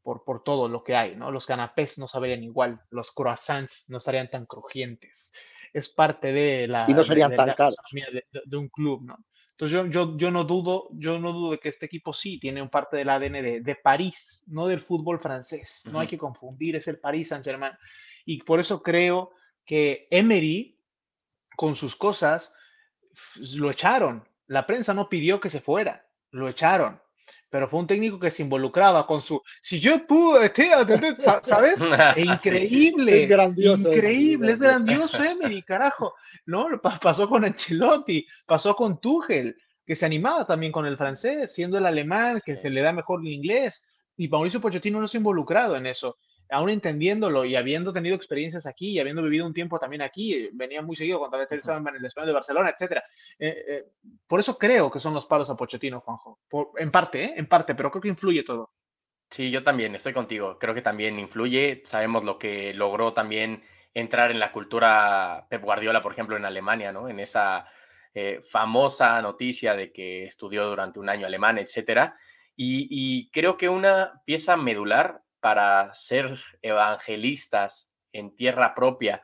[0.03, 1.31] por, por todo lo que hay, ¿no?
[1.31, 5.33] Los canapés no sabrían igual, los croissants no estarían tan crujientes.
[5.73, 6.85] Es parte de la...
[6.87, 7.75] Y no serían tan caros.
[8.45, 9.17] De, un club, ¿no?
[9.51, 12.61] Entonces yo, yo, yo, no dudo, yo no dudo de que este equipo sí tiene
[12.61, 15.83] un parte del ADN de, de París, no del fútbol francés.
[15.91, 17.73] No hay que confundir, es el París Saint-Germain.
[18.25, 19.31] Y por eso creo
[19.65, 20.77] que Emery,
[21.55, 22.53] con sus cosas,
[23.53, 24.27] lo echaron.
[24.47, 26.99] La prensa no pidió que se fuera, lo echaron
[27.53, 30.51] pero fue un técnico que se involucraba con su, si yo pude,
[31.43, 31.79] ¿sabes?
[32.17, 36.15] increíble, es grandioso, increíble, es grandioso Emery, carajo,
[36.47, 36.81] ¿no?
[36.81, 41.85] Pasó con Ancelotti, pasó con Tuchel, que se animaba también con el francés, siendo el
[41.85, 43.87] alemán, que se le da mejor el inglés,
[44.17, 46.17] y Mauricio Pochettino no se ha involucrado en eso
[46.53, 50.49] aún entendiéndolo y habiendo tenido experiencias aquí y habiendo vivido un tiempo también aquí, eh,
[50.53, 53.03] venía muy seguido cuando estaba en el Español de Barcelona, etcétera.
[53.39, 53.85] Eh, eh,
[54.27, 56.39] por eso creo que son los palos a Pochettino, Juanjo.
[56.77, 58.71] en parte, en parte, pero creo que influye todo.
[59.31, 60.59] Sí, yo también estoy contigo.
[60.59, 61.81] Creo que también influye.
[61.85, 63.63] Sabemos lo que logró también
[63.95, 67.09] entrar en la cultura Pep Guardiola, por ejemplo, en Alemania, ¿no?
[67.09, 67.65] En esa
[68.47, 72.15] famosa noticia de que estudió durante un año alemán, etcétera.
[72.55, 79.23] y creo que una pieza medular para ser evangelistas en tierra propia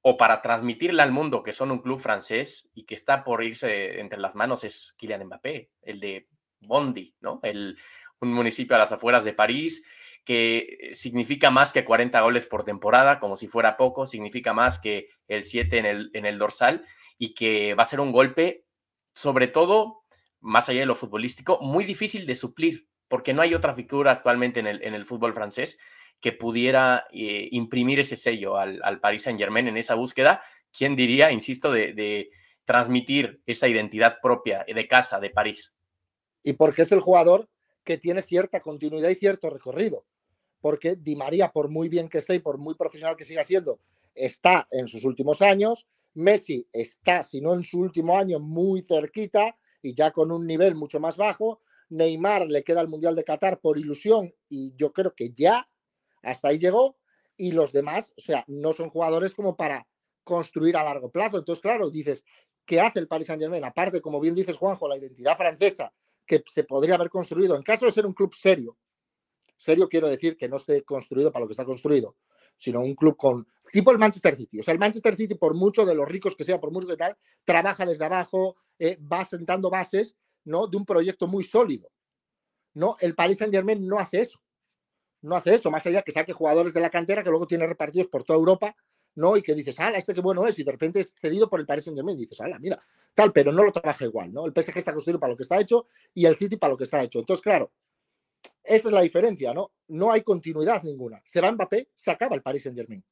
[0.00, 4.00] o para transmitirle al mundo que son un club francés y que está por irse
[4.00, 7.38] entre las manos es Kylian Mbappé, el de Bondy, ¿no?
[7.44, 7.78] El,
[8.18, 9.84] un municipio a las afueras de París
[10.24, 15.10] que significa más que 40 goles por temporada, como si fuera poco, significa más que
[15.28, 16.84] el 7 en el, en el dorsal
[17.18, 18.66] y que va a ser un golpe,
[19.14, 20.02] sobre todo,
[20.40, 24.60] más allá de lo futbolístico, muy difícil de suplir porque no hay otra figura actualmente
[24.60, 25.78] en el, en el fútbol francés
[26.18, 30.40] que pudiera eh, imprimir ese sello al, al, Paris Saint Germain en esa búsqueda.
[30.74, 32.30] ¿Quién diría, insisto, de,
[32.64, 35.74] transmitir esa identidad propia de casa de París.
[36.42, 37.50] Y porque es el jugador
[37.84, 40.06] que tiene cierta continuidad y cierto recorrido.
[40.62, 43.78] Porque Di María, por muy bien que esté y por muy profesional que siga siendo,
[44.14, 45.86] está en sus últimos años.
[46.14, 50.76] Messi está, si no en su último año, muy cerquita y ya con un nivel
[50.76, 51.60] mucho más bajo.
[51.92, 55.68] Neymar le queda el Mundial de Qatar por ilusión y yo creo que ya
[56.22, 56.96] hasta ahí llegó.
[57.36, 59.86] Y los demás, o sea, no son jugadores como para
[60.24, 61.38] construir a largo plazo.
[61.38, 62.24] Entonces, claro, dices,
[62.64, 63.64] ¿qué hace el Paris Saint Germain?
[63.64, 65.92] Aparte, como bien dices, Juanjo, la identidad francesa
[66.26, 68.76] que se podría haber construido en caso de ser un club serio.
[69.56, 72.16] Serio quiero decir que no esté construido para lo que está construido,
[72.56, 74.60] sino un club con tipo el Manchester City.
[74.60, 76.96] O sea, el Manchester City, por mucho de los ricos que sea, por mucho que
[76.96, 80.66] tal, trabaja desde abajo, eh, va sentando bases ¿no?
[80.66, 81.90] de un proyecto muy sólido.
[82.74, 84.40] No, el Paris Saint Germain no hace eso.
[85.20, 88.08] No hace eso, más allá que saque jugadores de la cantera que luego tiene repartidos
[88.08, 88.74] por toda Europa
[89.14, 89.36] ¿no?
[89.36, 91.66] Y que dices, ala, este qué bueno es, y de repente es cedido por el
[91.66, 92.82] Paris Saint Germain, y dices, ala, mira,
[93.14, 94.46] tal, pero no lo trabaja igual, ¿no?
[94.46, 96.84] El PSG está construido para lo que está hecho y el City para lo que
[96.84, 97.18] está hecho.
[97.18, 97.72] Entonces, claro,
[98.64, 99.72] esta es la diferencia, ¿no?
[99.88, 101.22] No hay continuidad ninguna.
[101.26, 103.04] Se va Mbappé, se acaba el Paris Saint Germain.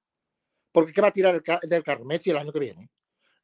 [0.73, 2.91] Porque ¿qué va a tirar el del carro Messi el año que viene?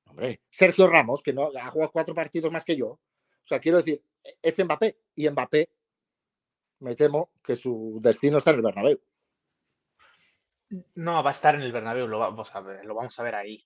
[0.07, 3.01] Hombre, Sergio Ramos, que no ha jugado cuatro partidos más que yo.
[3.47, 4.03] O sea, quiero decir,
[4.43, 4.99] es Mbappé.
[5.15, 5.71] Y Mbappé,
[6.81, 9.01] me temo que su destino está en el Bernabéu.
[10.97, 13.37] No, va a estar en el Bernabéu, lo vamos a ver, lo vamos a ver
[13.37, 13.65] ahí.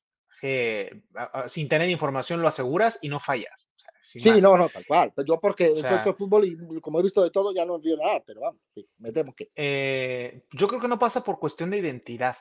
[1.49, 3.71] sin tener información lo aseguras y no fallas.
[4.03, 5.15] sí, no, no, tal cual.
[5.27, 8.43] Yo porque o fútbol y como he visto de todo ya no envío nada, pero
[8.43, 9.51] vamos, sí, me temo que.
[9.57, 12.37] Eh, yo creo que no pasa por cuestión de identidad.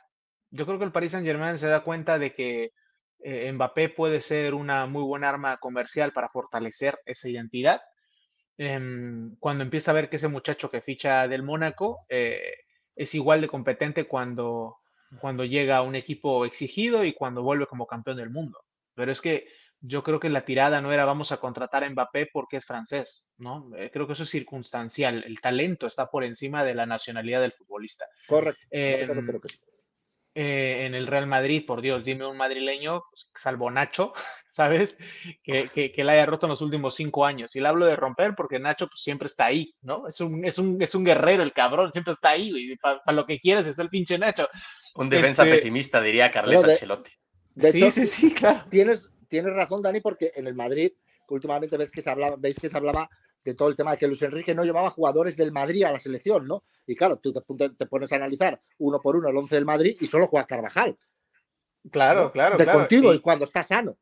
[0.52, 2.74] Yo creo que el Paris Saint Germain se da cuenta de que
[3.22, 7.82] eh, Mbappé puede ser una muy buena arma comercial para fortalecer esa identidad.
[8.58, 12.54] Em, cuando empieza a ver que ese muchacho que ficha del Mónaco eh,
[12.96, 14.78] es igual de competente cuando,
[15.22, 18.60] cuando llega a un equipo exigido y cuando vuelve como campeón del mundo.
[18.96, 19.48] Pero es que
[19.82, 23.26] yo creo que la tirada no era vamos a contratar a Mbappé porque es francés,
[23.38, 23.72] ¿no?
[23.78, 25.24] Eh, creo que eso es circunstancial.
[25.26, 28.06] El talento está por encima de la nacionalidad del futbolista.
[28.28, 28.62] Correcto.
[28.70, 29.40] Este em,
[30.42, 33.04] eh, en el Real Madrid, por Dios, dime un madrileño,
[33.36, 34.14] salvo Nacho,
[34.50, 34.98] ¿sabes?
[35.44, 37.54] Que, que, la haya roto en los últimos cinco años.
[37.58, 40.08] Y le hablo de romper porque Nacho pues, siempre está ahí, ¿no?
[40.08, 43.26] Es un, es un, es un guerrero el cabrón, siempre está ahí, y para lo
[43.26, 44.48] que quieras está el pinche Nacho.
[44.96, 47.12] Un defensa este pesimista, diría Carleto Ancelotti.
[47.58, 48.64] sí, sí, sí, claro.
[48.70, 50.94] Tienes, tienes razón, Dani, porque en el Madrid,
[51.28, 53.10] últimamente ves que se hablaba, veis que se hablaba
[53.44, 56.00] de todo el tema de que Luis Enrique no llevaba jugadores del Madrid a la
[56.00, 56.64] selección, ¿no?
[56.86, 60.08] Y claro, tú te, pones a analizar uno por uno el 11 del Madrid y
[60.08, 60.98] solo juega Carvajal.
[61.92, 62.58] Claro, claro.
[62.58, 63.98] De continuo y, cuando está sano.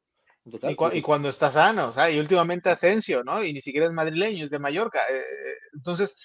[0.46, 3.44] y, pues cuando está sano, o sea, y últimamente Asensio, ¿no?
[3.44, 5.00] Y ni siquiera es madrileño, es de Mallorca.
[5.10, 6.16] Eh, eh, entonces,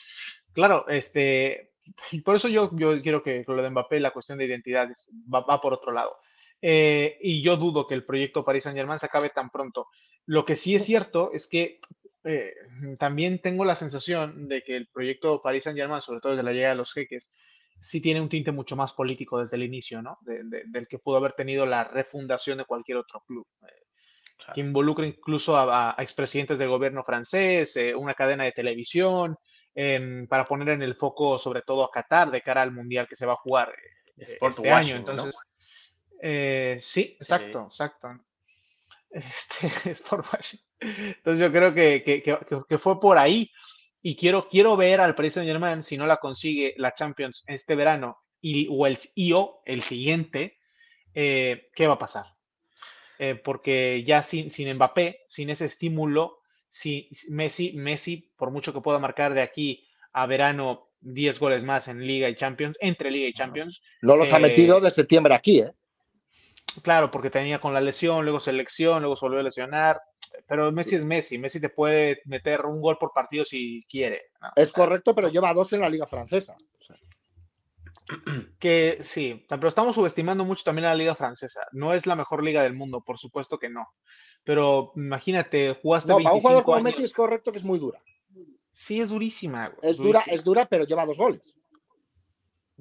[0.53, 1.73] claro, este,
[2.25, 4.89] por eso yo, yo quiero que con lo de Mbappé la cuestión de identidad
[5.33, 6.17] va, por otro lado.
[6.61, 9.89] Eh, y yo dudo que el proyecto Paris Saint Germain se acabe tan pronto.
[10.27, 11.81] Lo que sí es cierto es que
[12.25, 12.55] eh,
[12.99, 16.53] también tengo la sensación de que el proyecto Paris Saint Germain, sobre todo desde la
[16.53, 17.33] llegada de los jeques,
[17.81, 20.19] sí tiene un tinte mucho más político desde el inicio, ¿no?
[20.23, 23.47] del que pudo haber tenido la refundación de cualquier otro club.
[23.63, 23.83] Eh,
[24.55, 29.37] que involucra incluso a, expresidentes del gobierno francés, eh, una cadena de televisión,
[29.75, 33.17] em, para poner en el foco sobre todo a Qatar de cara al mundial que
[33.17, 33.73] se va a jugar
[34.17, 34.97] este año.
[34.97, 35.37] Entonces,
[36.85, 38.09] sí, exacto, exacto.
[39.13, 40.25] Este, es por
[40.81, 43.51] Entonces yo creo que, fue por ahí.
[44.05, 47.77] Y quiero, quiero ver al Paris Saint Germain, si no la consigue la Champions este
[47.77, 50.59] verano y, o el IO, el siguiente,
[51.15, 52.27] eh, ¿qué va a pasar?
[53.21, 58.81] Eh, porque ya sin, sin Mbappé, sin ese estímulo, si Messi, Messi, por mucho que
[58.81, 63.29] pueda marcar de aquí a verano 10 goles más en Liga y Champions, entre Liga
[63.29, 63.83] y Champions.
[64.01, 65.73] No los ha metido eh, de septiembre aquí, ¿eh?
[66.81, 70.01] Claro, porque tenía con la lesión, luego selección, luego se volvió a lesionar.
[70.47, 71.39] Pero Messi es Messi.
[71.39, 74.31] Messi te puede meter un gol por partido si quiere.
[74.57, 76.57] Es correcto, pero lleva dos en la liga francesa.
[78.59, 81.67] Que sí, pero estamos subestimando mucho también a la liga francesa.
[81.73, 83.89] No es la mejor liga del mundo, por supuesto que no.
[84.45, 86.09] Pero imagínate, jugaste.
[86.09, 88.01] No, para un jugador como Messi es correcto que es muy dura.
[88.73, 89.73] Sí, es durísima.
[89.83, 91.43] Es dura, es dura, pero lleva dos goles.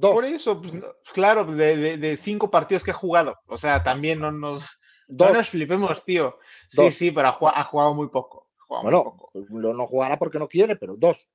[0.02, 0.74] Por eso, pues,
[1.14, 3.40] claro, de, cinco partidos que ha jugado.
[3.48, 4.64] O sea, también no nos,
[5.08, 6.38] nos flipemos, tío.
[6.70, 8.50] Sí, sí, pero ha jugado, muy poco.
[8.68, 9.18] bueno,
[9.50, 11.28] no jugará porque no quiere, pero dos.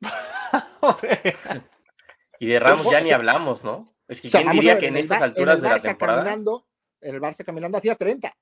[2.40, 3.94] y de Ramos ya ni hablamos, ¿no?
[4.06, 6.22] Es que quién diría que en, estas alturas de la temporada.
[6.22, 6.66] Caminando,
[7.00, 8.34] en el Barça caminando hacía 30.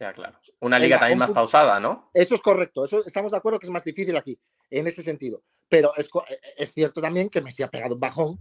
[0.00, 0.38] Ya, claro.
[0.60, 2.10] Una liga también más pausada, ¿no?
[2.14, 2.84] Eso es correcto.
[2.84, 4.38] Eso estamos de acuerdo que es más difícil aquí,
[4.70, 5.42] en ese sentido.
[5.68, 6.08] Pero es,
[6.56, 8.38] es cierto también que Messi ha pegado un bajón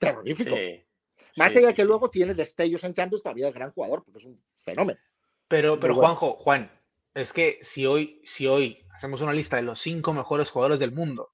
[0.00, 0.56] terrorífico.
[1.36, 4.42] Más allá que luego tiene destellos en Champions, todavía es gran jugador, porque es un
[4.56, 4.98] fenómeno.
[5.46, 6.08] Pero, pero bueno.
[6.08, 6.72] Juanjo, Juan,
[7.14, 10.92] es que si hoy, si hoy hacemos una lista de los cinco mejores jugadores del
[10.92, 11.30] mundo,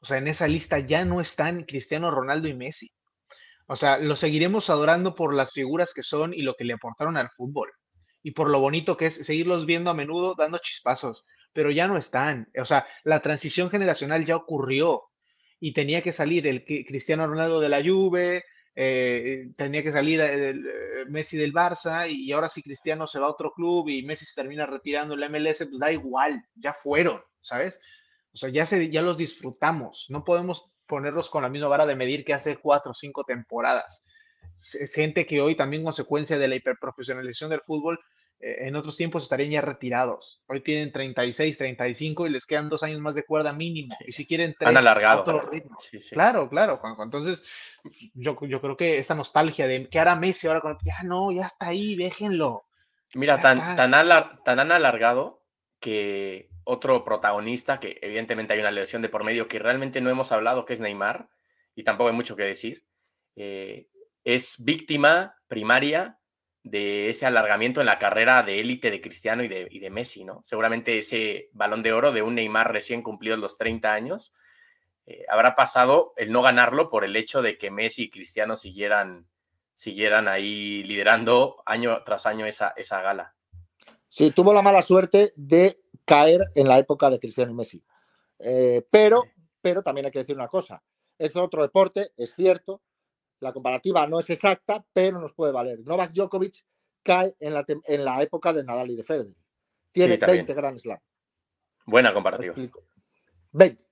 [0.00, 2.92] o sea, en esa lista ya no están Cristiano Ronaldo y Messi.
[3.68, 7.16] O sea, los seguiremos adorando por las figuras que son y lo que le aportaron
[7.16, 7.70] al fútbol.
[8.22, 11.24] Y por lo bonito que es seguirlos viendo a menudo dando chispazos.
[11.52, 12.50] Pero ya no están.
[12.60, 15.04] O sea, la transición generacional ya ocurrió.
[15.64, 18.42] Y tenía que salir el Cristiano Ronaldo de la Juve,
[18.74, 23.26] eh, tenía que salir el, eh, Messi del Barça, y ahora si Cristiano se va
[23.26, 26.72] a otro club y Messi se termina retirando en la MLS, pues da igual, ya
[26.72, 27.78] fueron, ¿sabes?
[28.34, 30.06] O sea, ya, se, ya los disfrutamos.
[30.08, 34.04] No podemos ponerlos con la misma vara de medir que hace cuatro o cinco temporadas.
[34.92, 38.02] Gente que hoy también consecuencia de la hiperprofesionalización del fútbol, eh,
[38.42, 40.42] en otros tiempos estarían ya retirados.
[40.48, 43.94] Hoy tienen 36, 35 y les quedan dos años más de cuerda mínimo.
[43.98, 44.04] Sí.
[44.08, 45.20] Y si quieren Han tres, alargado.
[45.22, 45.78] otro ritmo.
[45.80, 46.10] Sí, sí.
[46.14, 47.04] Claro, claro, Juanjo.
[47.04, 47.42] Entonces,
[48.14, 51.46] yo, yo creo que esta nostalgia de que hará Messi ahora con ya no, ya
[51.46, 52.64] está ahí, déjenlo.
[53.14, 53.76] Mira, Ya tan, está.
[53.76, 55.42] tan, alar- tan han alargado
[55.80, 60.32] que otro protagonista, que evidentemente hay una lesión de por medio que realmente no hemos
[60.32, 61.28] hablado, que es Neymar,
[61.74, 62.86] y tampoco hay mucho que decir,
[63.36, 63.88] eh,
[64.24, 66.18] es víctima primaria
[66.62, 70.24] de ese alargamiento en la carrera de élite de Cristiano y de, y de Messi,
[70.24, 70.40] ¿no?
[70.44, 74.32] Seguramente ese balón de oro de un Neymar recién cumplidos los 30 años
[75.06, 79.26] eh, habrá pasado el no ganarlo por el hecho de que Messi y Cristiano siguieran,
[79.74, 83.34] siguieran ahí liderando año tras año esa, esa gala.
[84.08, 87.82] Sí, tuvo la mala suerte de caer en la época de Cristiano y Messi.
[88.38, 89.24] Eh, pero,
[89.60, 90.82] pero también hay que decir una cosa.
[91.18, 92.80] Es otro deporte, es cierto.
[93.42, 95.80] La comparativa no es exacta, pero nos puede valer.
[95.80, 96.64] Novak Djokovic
[97.02, 99.34] cae en la, en la época de Nadal y de Federer.
[99.90, 100.46] Tiene Sí, también.
[100.46, 100.98] 20 Grand Slam.
[101.86, 102.52] Buena ¿Me comparativa.
[102.52, 102.84] explico?
[103.50, 103.84] 20.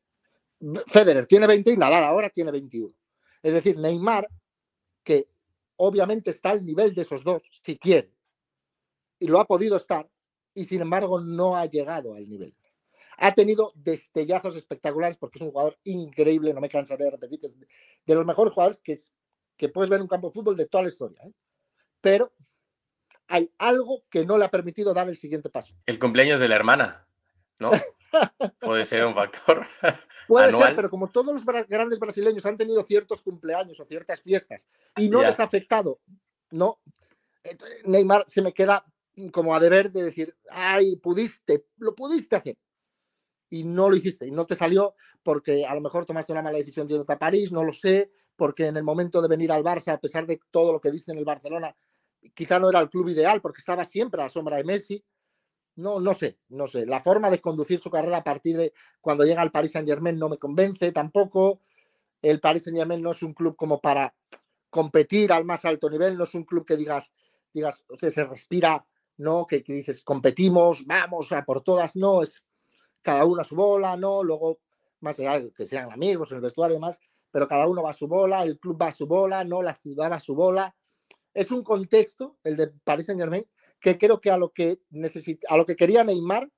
[0.87, 2.95] Federer tiene 20 y Nadal ahora tiene 21.
[3.43, 4.29] Es decir, Neymar,
[5.03, 5.29] que
[5.77, 8.13] obviamente está al nivel de esos dos, si quiere,
[9.19, 10.09] y lo ha podido estar,
[10.55, 12.55] y sin embargo no ha llegado al nivel.
[13.17, 17.47] Ha tenido destellazos espectaculares porque es un jugador increíble, no me cansaré de repetir, que
[17.49, 17.55] es
[18.07, 18.99] de los mejores jugadores que,
[19.61, 21.21] que puedes ver en un campo de fútbol de toda la historia.
[21.23, 21.33] ¿eh?
[22.01, 22.33] Pero
[23.29, 25.75] hay algo que no le ha permitido dar el siguiente paso.
[25.85, 27.07] El cumpleaños de la hermana,
[27.59, 27.69] ¿no?
[28.61, 29.67] Puede ser un factor.
[30.27, 30.69] Puede anual.
[30.69, 34.63] ser, pero como todos los bra- grandes brasileños han tenido ciertos cumpleaños o ciertas fiestas
[34.97, 35.29] y no Ya.
[35.29, 36.01] les ha afectado,
[36.51, 36.81] no.
[37.85, 38.85] Neymar se me queda
[39.33, 42.57] como a deber de decir, ay, pudiste, lo pudiste hacer.
[43.51, 46.59] Y no lo hiciste, y no te salió porque a lo mejor tomaste una mala
[46.59, 49.93] decisión yéndote a París, no lo sé, porque en el momento de venir al Barça,
[49.93, 51.75] a pesar de todo lo que dice en el Barcelona,
[52.35, 55.05] quizá no era el club ideal porque estaba siempre a la sombra de Messi.
[55.77, 56.87] No, no sé, no sé.
[56.87, 60.19] La forma de conducir su carrera a partir de cuando llega al Paris Saint Germain
[60.19, 61.61] no me convence tampoco.
[62.23, 64.15] El Paris Saint Germain no es un club como para
[64.69, 67.13] competir al más alto nivel, no es un club que digas,
[67.53, 68.87] digas, o sea, se respira,
[69.17, 72.43] no, que, que dices, competimos, vamos a por todas, no, es
[73.03, 74.61] cada uno a su bola, no, luego
[75.01, 77.95] más allá que sean amigos en el vestuario y demás, pero cada uno va a
[77.95, 80.75] su bola, el club va a su bola, no, la ciudad va a su bola.
[81.33, 83.47] Es un contexto, el de Paris Saint Germain,
[83.81, 86.51] que creo que a lo que necesita, a lo que quería Neymar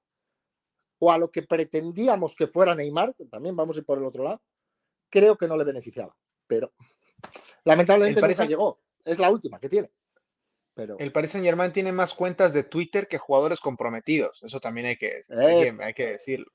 [0.98, 4.24] o a lo que pretendíamos que fuera Neymar, también vamos a ir por el otro
[4.24, 4.42] lado,
[5.08, 6.16] creo que no le beneficiaba.
[6.46, 6.72] Pero
[7.64, 8.80] lamentablemente nunca llegó.
[9.04, 9.90] Es la última que tiene.
[10.74, 14.42] Pero El Paris Saint Germain tiene más cuentas de Twitter que jugadores comprometidos.
[14.42, 15.82] Eso también hay que, hay que, Eso.
[15.82, 16.46] hay que decirlo.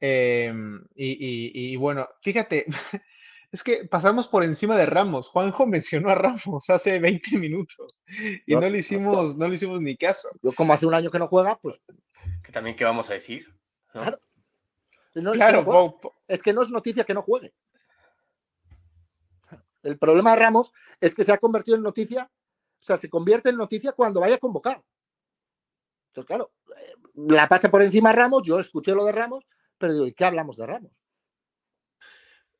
[0.00, 2.66] Em, y, y- y bueno, fíjate,
[3.50, 5.28] es que pasamos por encima de Ramos.
[5.28, 8.02] Juanjo mencionó a Ramos hace 20 minutos
[8.46, 10.28] y Yo- no le hicimos, no le hicimos ni caso.
[10.42, 11.80] yo como hace un año que no juega, pues
[12.42, 13.46] Que también, ¿qué vamos a decir?
[13.94, 14.02] ¿No?
[14.02, 14.18] Claro.
[15.14, 15.80] no, es, que Claro, no juega.
[15.90, 17.54] po- po- Es que no es noticia que no juegue.
[19.82, 22.30] El problema de Ramos es que se ha convertido en noticia,
[22.78, 24.84] o sea, se convierte en noticia cuando vaya convocado.
[26.10, 29.44] Entonces, claro, eh, la pasa por encima Ramos, yo escuché lo de Ramos,
[29.76, 31.02] pero digo, ¿y qué hablamos de Ramos?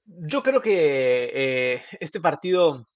[0.09, 2.88] yo creo que eh, este partido,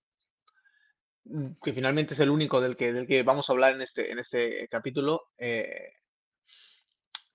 [1.25, 4.11] mm, que finalmente es el único del que, del que vamos a hablar en este,
[4.13, 5.93] en este capítulo, eh,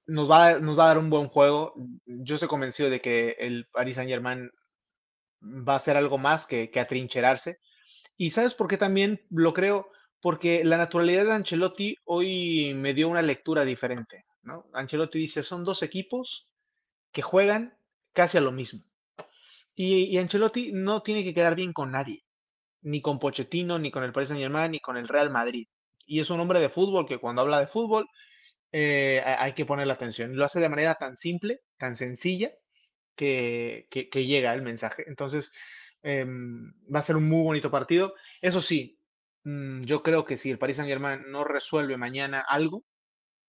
[0.07, 1.73] nos va, nos va a dar un buen juego.
[2.05, 4.49] Yo estoy convencido de que el Paris Saint-Germain
[5.41, 7.59] va a hacer algo más que, que atrincherarse.
[8.17, 9.89] ¿Y sabes por qué también lo creo?
[10.21, 14.65] Porque la naturalidad de Ancelotti hoy me dio una lectura diferente, ¿no?
[14.73, 16.47] Ancelotti dice, son dos equipos
[17.13, 17.77] que juegan
[18.13, 18.83] casi a lo mismo.
[19.75, 22.21] Y, y Ancelotti no tiene que quedar bien con nadie,
[22.81, 25.67] ni con Pochettino, ni con el Paris Saint-Germain, ni con el Real Madrid.
[26.05, 28.07] Y es un hombre de fútbol que cuando habla de fútbol
[28.73, 30.35] eh, ha- hay que ponerle atención.
[30.37, 32.51] Lo hace de manera tan simple, tan sencilla,
[34.11, 35.03] que llega el mensaje.
[35.07, 35.51] Entonces,
[36.03, 38.15] em, va a ser un muy bonito partido.
[38.41, 38.99] Eso sí,
[39.43, 42.83] mm, yo creo que si el Paris Saint-Germain no resuelve mañana algo,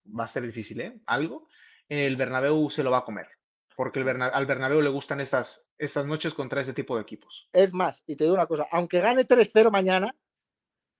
[0.07, 1.01] va a ser difícil, ¿eh?
[1.07, 1.49] Algo,
[1.89, 3.29] el Bernabéu se lo va a comer,
[3.77, 7.49] porque el al Bernabéu le gustan estas, estas noches contra ese tipo de equipos.
[7.53, 10.15] Es más, y te digo una cosa, aunque gane 3-0 mañana,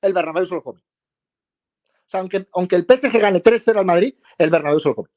[0.03, 0.81] el Bernabéu se lo come.
[0.81, 5.09] O sea, aunque, aunque el PSG gane 3-0 al Madrid, el Bernabéu se lo come.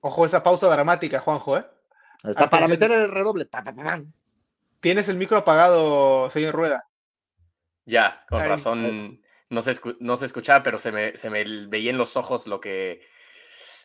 [0.00, 1.66] Ojo esa pausa dramática, Juanjo, ¿eh?
[2.24, 3.48] Está para meter el redoble.
[4.80, 6.88] Tienes el micro apagado, señor Rueda.
[7.84, 9.20] Ya, con razón.
[9.50, 12.60] No se, no se escuchaba, pero se me, se me veía en los ojos lo
[12.60, 13.00] que.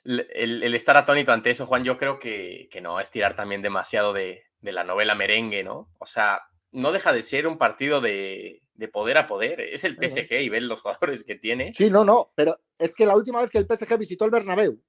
[0.03, 4.11] El, estar atónito ante eso, Juan, yo creo que, que no, es tirar también demasiado
[4.11, 5.89] de, de, la novela merengue, ¿no?
[5.97, 9.61] O sea, no deja de ser un partido de, de poder a poder.
[9.61, 11.73] Es el PSG y ven los jugadores que tiene.
[11.73, 14.81] Sí, no, no, pero es que la última vez que el PSG visitó el Bernabéu,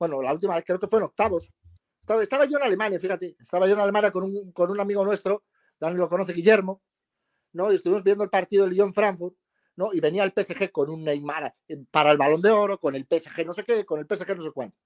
[0.00, 1.50] bueno, la última vez creo que fue en octavos,
[2.20, 5.44] estaba, yo en Alemania, fíjate, estaba yo en Alemania con un, con un amigo nuestro,
[5.78, 6.82] Dani lo conoce, Guillermo,
[7.52, 7.72] ¿no?
[7.72, 9.34] Y estuvimos viendo el partido del Lyon-Frankfurt,
[9.76, 9.92] ¿no?
[9.92, 13.06] Y venía el PSG con un Neymar eh, para el Balón de Oro, con el
[13.08, 14.76] PSG no sé qué, con el PSG no sé cuánto.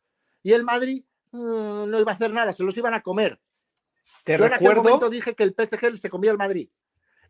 [0.43, 3.41] Y el Madrid mm, no iba a hacer nada, se los iban a comer.
[4.25, 6.69] Te yo en aquel momento dije que el PSG se comía el Madrid.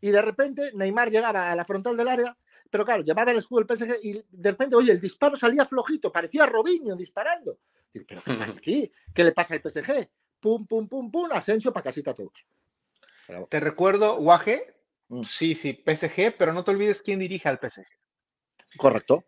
[0.01, 2.36] Y de repente Neymar llegaba a la frontal del área,
[2.75, 6.11] pero claro, llevaba el escudo del PSG y de repente, oye, el disparo salía flojito,
[6.11, 7.61] parecía Robinho disparando.
[7.93, 8.91] ¿Pero qué pasa aquí?
[9.14, 10.09] ¿Qué le pasa al PSG?
[10.41, 12.33] Pum, pum, pum, pum, Asensio para casita a todos.
[13.49, 14.75] Te recuerdo, Guaje,
[15.07, 15.22] mm.
[15.22, 17.87] sí, sí, PSG, pero no te olvides quién dirige al PSG.
[18.77, 19.22] Correcto.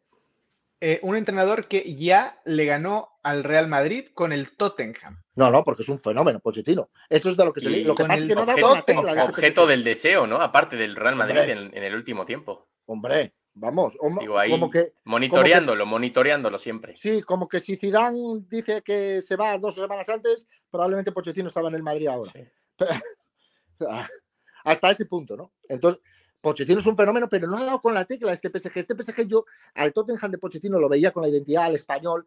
[0.81, 5.23] Eh, un entrenador que ya le ganó al Real Madrid con el Tottenham.
[5.37, 6.91] No, no, porque es un fenómeno, Pochettino.
[7.09, 8.45] Eso es de lo que se Lo que pasa es que no
[9.15, 10.41] da Objeto del deseo, ¿no?
[10.41, 12.67] Aparte del Real Madrid en, en, el último tiempo.
[12.87, 16.95] Hombre, Vamos, como que, monitoreándolo, monitoreándolo siempre.
[16.95, 21.71] Sí, como que si Zidane dice que se va dos semanas antes, probablemente Pochettino estaba
[21.71, 22.31] en el Madrid ahora.
[24.65, 25.53] Hasta ese punto, ¿no?
[25.71, 26.03] Entonces,
[26.43, 28.77] Pochettino es un fenómeno, pero no ha dado con la tecla este PSG.
[28.77, 32.27] Este PSG yo al Tottenham de Pochettino lo veía con la identidad al español,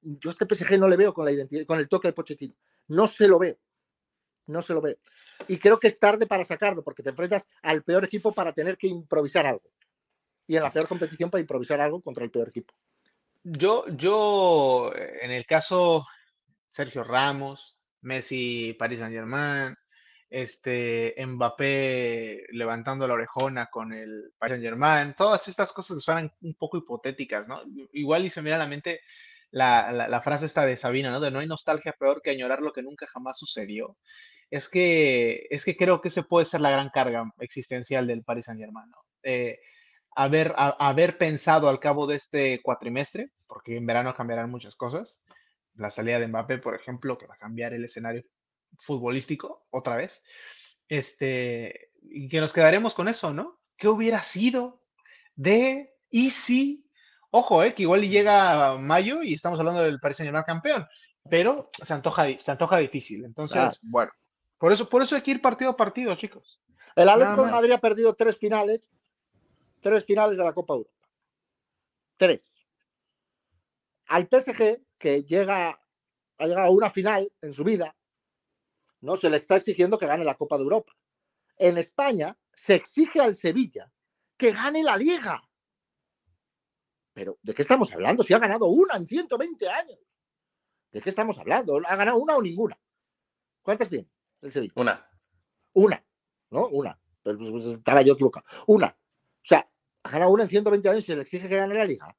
[0.00, 2.54] Yo a este PSG no le veo con la identidad, con el toque de Pochettino.
[2.88, 3.58] No se lo veo.
[4.46, 4.96] No se lo veo.
[5.46, 8.78] Y creo que es tarde para sacarlo, porque te enfrentas al peor equipo para tener
[8.78, 9.74] que improvisar algo
[10.46, 12.74] y en la peor competición para improvisar algo contra el peor equipo.
[13.42, 16.06] Yo, yo, en el caso
[16.68, 19.74] Sergio Ramos, Messi, Paris Saint Germain,
[20.30, 26.32] este, Mbappé levantando la orejona con el Paris Saint Germain, todas estas cosas que suenan
[26.40, 27.62] un poco hipotéticas, ¿no?
[27.92, 29.00] Igual y se mira a la mente
[29.50, 31.20] la, la, frase esta de Sabina, ¿no?
[31.20, 33.96] De no hay nostalgia peor que añorar lo que nunca jamás sucedió.
[34.50, 38.46] Es que, es que creo que ese puede ser la gran carga existencial del Paris
[38.46, 38.98] Saint Germain, ¿no?
[39.22, 39.60] Eh,
[40.14, 45.20] haber, haber pensado al cabo de este cuatrimestre, porque en verano cambiarán muchas cosas.
[45.74, 48.22] La salida de Mbappé, por ejemplo, que va a cambiar el escenario
[48.78, 50.22] futbolístico otra vez.
[50.88, 53.60] Este, y que nos quedaremos con eso, ¿no?
[53.76, 54.82] ¿Qué hubiera sido
[55.34, 56.88] de y si?
[57.30, 60.86] Ojo, eh, que igual llega mayo y estamos hablando del Paris Saint-Germain campeón,
[61.28, 63.24] pero se antoja, se antoja difícil.
[63.24, 64.12] Entonces, bueno,
[64.58, 66.60] por eso, por eso hay que ir partido a partido, chicos.
[66.94, 68.88] El Atlético de Madrid ha perdido tres finales
[69.84, 71.08] tres finales de la Copa Europa.
[72.16, 72.54] Tres.
[74.08, 75.78] Al PSG, que llega,
[76.38, 77.94] ha llegado a una final en su vida,
[79.02, 79.16] ¿no?
[79.16, 80.96] Se le está exigiendo que gane la Copa de Europa.
[81.58, 83.92] En España se exige al Sevilla
[84.38, 85.42] que gane la Liga.
[87.12, 88.24] Pero, ¿de qué estamos hablando?
[88.24, 89.98] Si ha ganado una en 120 años.
[90.92, 91.78] ¿De qué estamos hablando?
[91.86, 92.80] ¿Ha ganado una o ninguna?
[93.62, 94.08] ¿Cuántas tiene
[94.40, 94.72] el Sevilla?
[94.76, 95.06] Una.
[95.74, 96.04] Una,
[96.50, 96.68] ¿no?
[96.68, 96.98] Una.
[97.22, 98.46] Pero pues, pues, estaba yo equivocado.
[98.66, 98.96] Una.
[99.44, 99.70] O sea,
[100.04, 102.14] ha ganado una en 120 años y se le exige que gane la liga.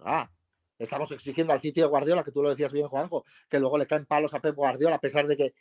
[0.00, 0.30] Ah,
[0.78, 3.86] estamos exigiendo al sitio de Guardiola, que tú lo decías bien, Juanjo, que luego le
[3.86, 5.54] caen palos a Pep Guardiola a pesar de que,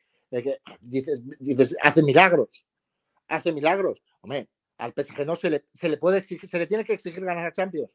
[0.82, 2.50] dices, dices, hace milagros.
[3.28, 4.02] Hace milagros.
[4.22, 7.24] Hombre, al PSG no se le, se le puede exigir, se le tiene que exigir
[7.24, 7.92] ganar a Champions.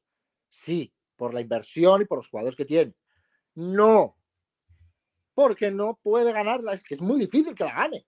[0.49, 2.95] Sí, por la inversión y por los jugadores que tiene.
[3.55, 4.16] No,
[5.35, 8.07] porque no puede ganarla, es que es muy difícil que la gane.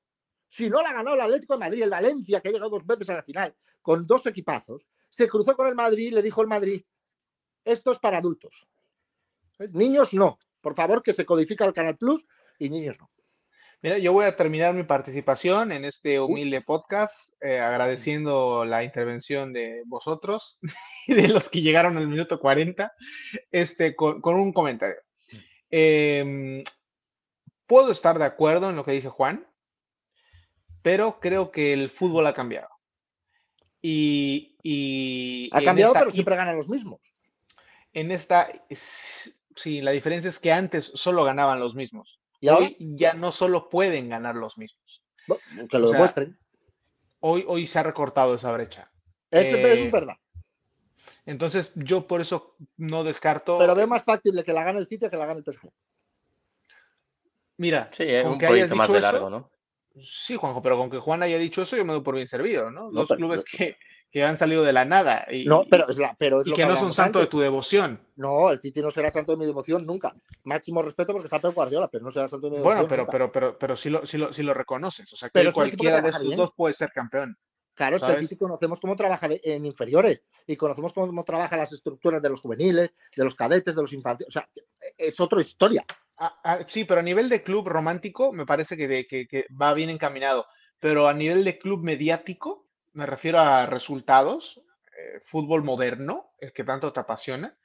[0.49, 3.11] Si no la ganó el Atlético de Madrid, el Valencia, que ha llegado dos veces
[3.11, 6.48] a la final, con dos equipazos, se cruzó con el Madrid y le dijo el
[6.48, 6.82] Madrid,
[7.64, 8.66] esto es para adultos.
[9.59, 9.68] ¿Eh?
[9.72, 10.38] Niños no.
[10.61, 12.26] Por favor, que se codifica el Canal Plus
[12.59, 13.11] y niños no.
[13.82, 19.52] Mira, yo voy a terminar mi participación en este humilde podcast eh, agradeciendo la intervención
[19.52, 20.59] de vosotros
[21.07, 22.90] y de los que llegaron al minuto 40
[23.52, 24.96] este, con, un comentario.
[25.70, 26.64] Em,
[27.66, 29.46] puedo estar de acuerdo en lo que dice Juan,
[30.82, 32.68] pero creo que el fútbol ha cambiado.
[33.83, 37.01] Y, ha cambiado, pero siempre ganan los mismos.
[37.93, 42.20] En esta, sí, la diferencia es que antes solo ganaban los mismos.
[42.41, 45.03] ¿Y hoy ya no solo pueden ganar los mismos.
[45.70, 46.39] que lo demuestren.
[47.20, 48.91] Hoy, hoy se ha recortado esa brecha.
[49.31, 50.16] Eso, es eh, verdad.
[51.24, 53.59] Entonces, yo por eso no descarto.
[53.59, 55.70] Pero veo más factible que la gane el City que la gane el PSG.
[57.57, 59.51] Mira, Sí, es con un proyecto más de eso, largo, ¿no?
[59.99, 62.70] Sí, Juanjo, pero con que Juan haya dicho eso, yo me doy por bien servido,
[62.70, 62.90] ¿no?
[62.90, 63.76] No, Dos pero- clubes que,
[64.11, 66.57] que han salido de la nada y, No, pero es, la, pero es y lo
[66.57, 67.30] que no son santo de antes.
[67.30, 68.01] tu devoción.
[68.16, 70.14] No, el City no será santo de mi devoción nunca.
[70.44, 72.74] Máximo respeto porque está Pep Guardiola, pero no será santo de mi devoción.
[72.76, 73.12] Bueno, pero, nunca.
[73.12, 75.11] pero, pero, pero sí lo, sí lo, sí lo reconoces.
[75.12, 76.36] O sea, que Pero que cualquiera de bien.
[76.36, 77.36] dos puede ser campeón.
[77.74, 78.20] Claro, es que el.
[78.22, 82.40] City conocemos cómo trabaja de- en inferiores y conocemos cómo trabaja las estructuras de los
[82.40, 84.28] juveniles, de los cadetes, de los infantiles.
[84.28, 84.49] O sea,
[84.97, 85.84] es otra historia.
[86.69, 89.91] Sí, pero a nivel de club romántico me parece que, de- que- que va bien
[89.91, 90.47] encaminado.
[90.81, 94.62] Pero a nivel de club mediático, me refiero a resultados,
[94.99, 97.57] eh, fútbol moderno, el que tanto te apasiona.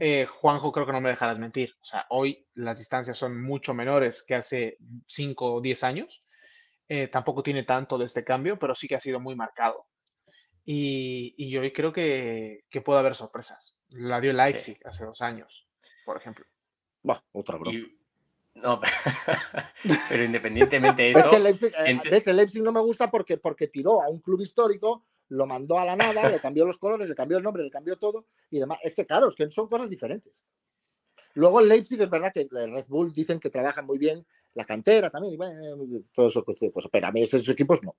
[0.00, 1.74] Eh, Juanjo, creo que no me dejarás mentir.
[1.80, 4.76] O sea, hoy las distancias son mucho menores que hace
[5.06, 6.24] 5 o 10 años.
[6.88, 9.86] Eh, tampoco tiene tanto de este cambio, pero sí que ha sido muy marcado.
[10.64, 13.74] Y, y hoy creo que, que puede haber sorpresas.
[13.88, 15.66] La dio Leipzig hace dos años,
[16.04, 16.44] por ejemplo.
[17.32, 17.76] Otra broma.
[17.76, 17.98] Y-
[18.62, 18.80] no,
[20.08, 23.10] pero independientemente de Es eso, que el Leipzig, eh, ves, el Leipzig no me gusta
[23.10, 26.78] porque, porque tiró a un club histórico, lo mandó a la nada, le cambió los
[26.78, 28.78] colores, le cambió el nombre, le cambió todo y demás.
[28.82, 30.32] Es que claro, es que son cosas diferentes.
[31.34, 34.64] Luego el Leipzig es verdad que el Red Bull dicen que trabajan muy bien la
[34.64, 35.76] cantera también, y bueno,
[36.12, 36.90] todo eso, de cosas.
[36.90, 37.96] Pero a mí esos equipos no.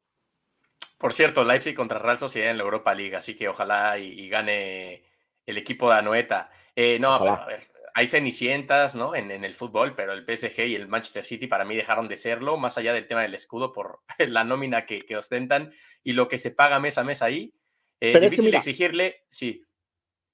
[0.98, 4.28] por cierto, Leipzig contra Real Sociedad en la Europa League, así que ojalá y, y
[4.28, 5.06] gane
[5.46, 6.50] el equipo de Anoeta.
[6.76, 7.64] Eh, no, pero a ver,
[8.00, 9.14] hay cenicientas ¿no?
[9.14, 12.16] en, en el fútbol, pero el PSG y el Manchester City para mí dejaron de
[12.18, 15.72] serlo, más allá del tema del escudo por la nómina que, que ostentan
[16.04, 17.54] y lo que se paga mes a mes ahí.
[18.00, 19.66] Eh, Pero es que difícil mira- exigirle, sí,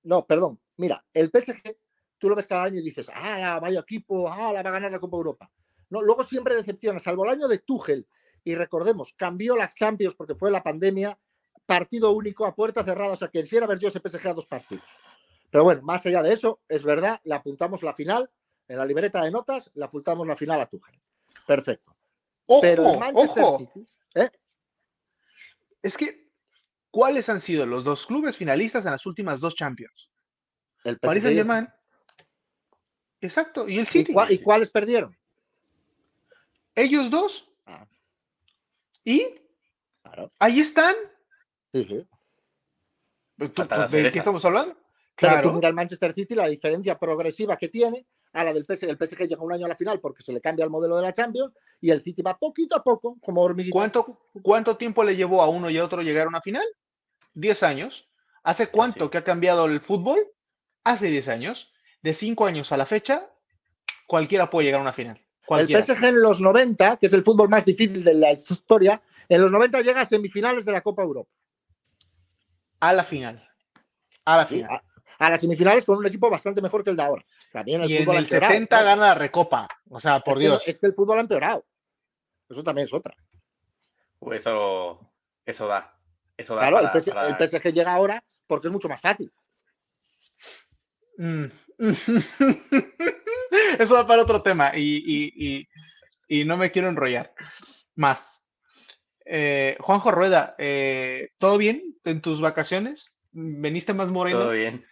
[0.03, 0.59] No, perdón.
[0.77, 1.75] Mira, el PSG,
[2.19, 4.73] tú lo ves cada año y dices, ah, la vaya equipo, ah, la va a
[4.73, 5.51] ganar la Copa Europa.
[5.89, 8.05] No, luego siempre decepciona, salvo el año de Tuchel.
[8.43, 11.17] Y recordemos, cambió las Champions porque fue la pandemia,
[11.65, 13.13] partido único a puerta cerrada.
[13.13, 14.85] O sea, que quisiera ver yo ese PSG a dos partidos.
[15.55, 18.29] Pero bueno, más allá de eso, es verdad, le apuntamos la final
[18.67, 20.99] en la libreta de notas, le apuntamos la final a Tuchel.
[21.47, 21.95] Perfecto.
[22.45, 23.59] Ojo, Pero el Manchester ojo.
[23.59, 24.29] City, ¿eh?
[25.81, 26.29] Es que,
[26.91, 30.11] ¿cuáles han sido los dos clubes finalistas en las últimas dos Champions?
[30.83, 31.73] el Paris PSG y el Saint Germain.
[33.21, 34.13] Exacto, y el City.
[34.31, 35.17] ¿Y, cuáles perdieron?
[36.75, 37.49] Ellos dos.
[37.65, 37.87] Ah.
[39.05, 39.39] Y
[40.03, 40.33] Claro.
[40.37, 40.95] ahí están.
[41.71, 42.07] Sí, sí.
[43.37, 44.84] ¿Tú- Falta la ¿De qué estamos hablando?
[45.17, 45.53] Pero tú Claro.
[45.53, 48.89] mira el Manchester City, la diferencia progresiva que tiene a la del PSG.
[48.89, 51.03] El PSG llega un año a la final porque se le cambia el modelo de
[51.03, 53.73] la Champions y el City va poquito a poco, como hormiguita.
[53.73, 56.65] ¿Cuánto, ¿Cuánto tiempo le llevó a uno y a otro llegar a una final?
[57.33, 58.09] Diez años.
[58.43, 60.19] ¿Hace cuánto que ha cambiado el fútbol?
[60.83, 61.71] Hace diez años.
[62.03, 63.29] De cinco años a la fecha,
[64.05, 65.19] cualquiera puede llegar a una final.
[65.49, 65.67] El.
[65.81, 69.51] PSG en los 90, que es el fútbol más difícil de la historia, en los
[69.51, 71.29] 90 llega a semifinales de la Copa Europa.
[72.79, 73.47] A la final.
[74.25, 74.55] A la ¿sí?
[74.55, 74.71] final.
[74.71, 74.83] A,
[75.19, 77.25] a las semifinales con un equipo bastante mejor que el de ahora.
[77.51, 78.85] También el y en fútbol ha el empeorado, 70 claro.
[78.85, 79.67] gana la recopa.
[79.89, 80.63] O sea, por es que no- Dios.
[80.67, 81.65] es que el fútbol ha empeorado.
[82.49, 83.15] Eso también es otra.
[84.19, 85.11] uh, eso,
[85.45, 85.97] eso da.
[86.37, 89.01] Eso da Claro, para- el, PSG, para- el PSG llega ahora porque es mucho más
[89.01, 89.31] fácil.
[91.17, 91.45] Mm.
[93.79, 95.67] Eso va para otro tema y, y- y-
[96.27, 97.33] y no me quiero enrollar
[97.95, 98.47] más.
[99.25, 103.13] Eh, Juanjo Rueda, eh, ¿todo bien en tus vacaciones?
[103.31, 104.39] ¿Veniste más moreno?
[104.39, 104.85] Todo bien.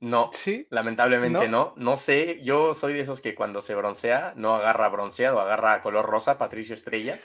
[0.00, 0.66] No, Sí.
[0.70, 1.72] lamentablemente no.
[1.76, 1.96] no.
[1.96, 6.36] sé, yo soy de esos que cuando se broncea no agarra bronceado, agarra color rosa,
[6.38, 7.18] Patricio Estrella.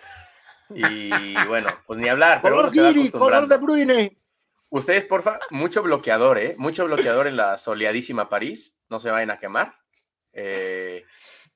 [0.74, 1.09] Y
[1.47, 4.17] bueno, pues ni hablar, pero Color Giri, color de Bruyne.
[4.69, 6.55] Ustedes, porfa, mucho bloqueador, ¿eh?
[6.57, 8.78] Mucho bloqueador en la soleadísima París.
[8.89, 9.76] No se vayan a quemar.
[10.32, 11.03] Eh,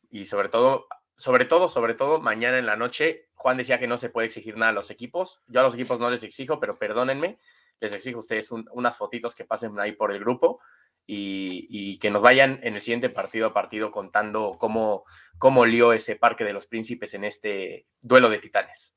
[0.09, 3.95] y sobre todo, sobre todo, sobre todo, mañana en la noche, Juan decía que no
[3.95, 5.41] se puede exigir nada a los equipos.
[5.47, 7.39] Yo a los equipos no les exijo, pero perdónenme,
[7.80, 10.59] les exijo a ustedes un- unas fotitos que pasen ahí por el grupo
[11.08, 15.03] y, y que nos vayan en el siguiente partido a partido contando cómo,
[15.38, 18.95] cómo lió ese Parque de los Príncipes en este duelo de titanes.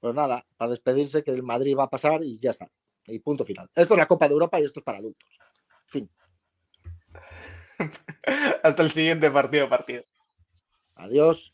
[0.00, 2.70] Pues nada, para despedirse que el Madrid va a pasar y ya está.
[3.06, 3.70] Y punto final.
[3.74, 5.28] Esto es la Copa de Europa y esto es para adultos.
[5.86, 6.10] Fin.
[8.62, 10.04] Hasta el siguiente partido, partido.
[10.94, 11.53] Adiós.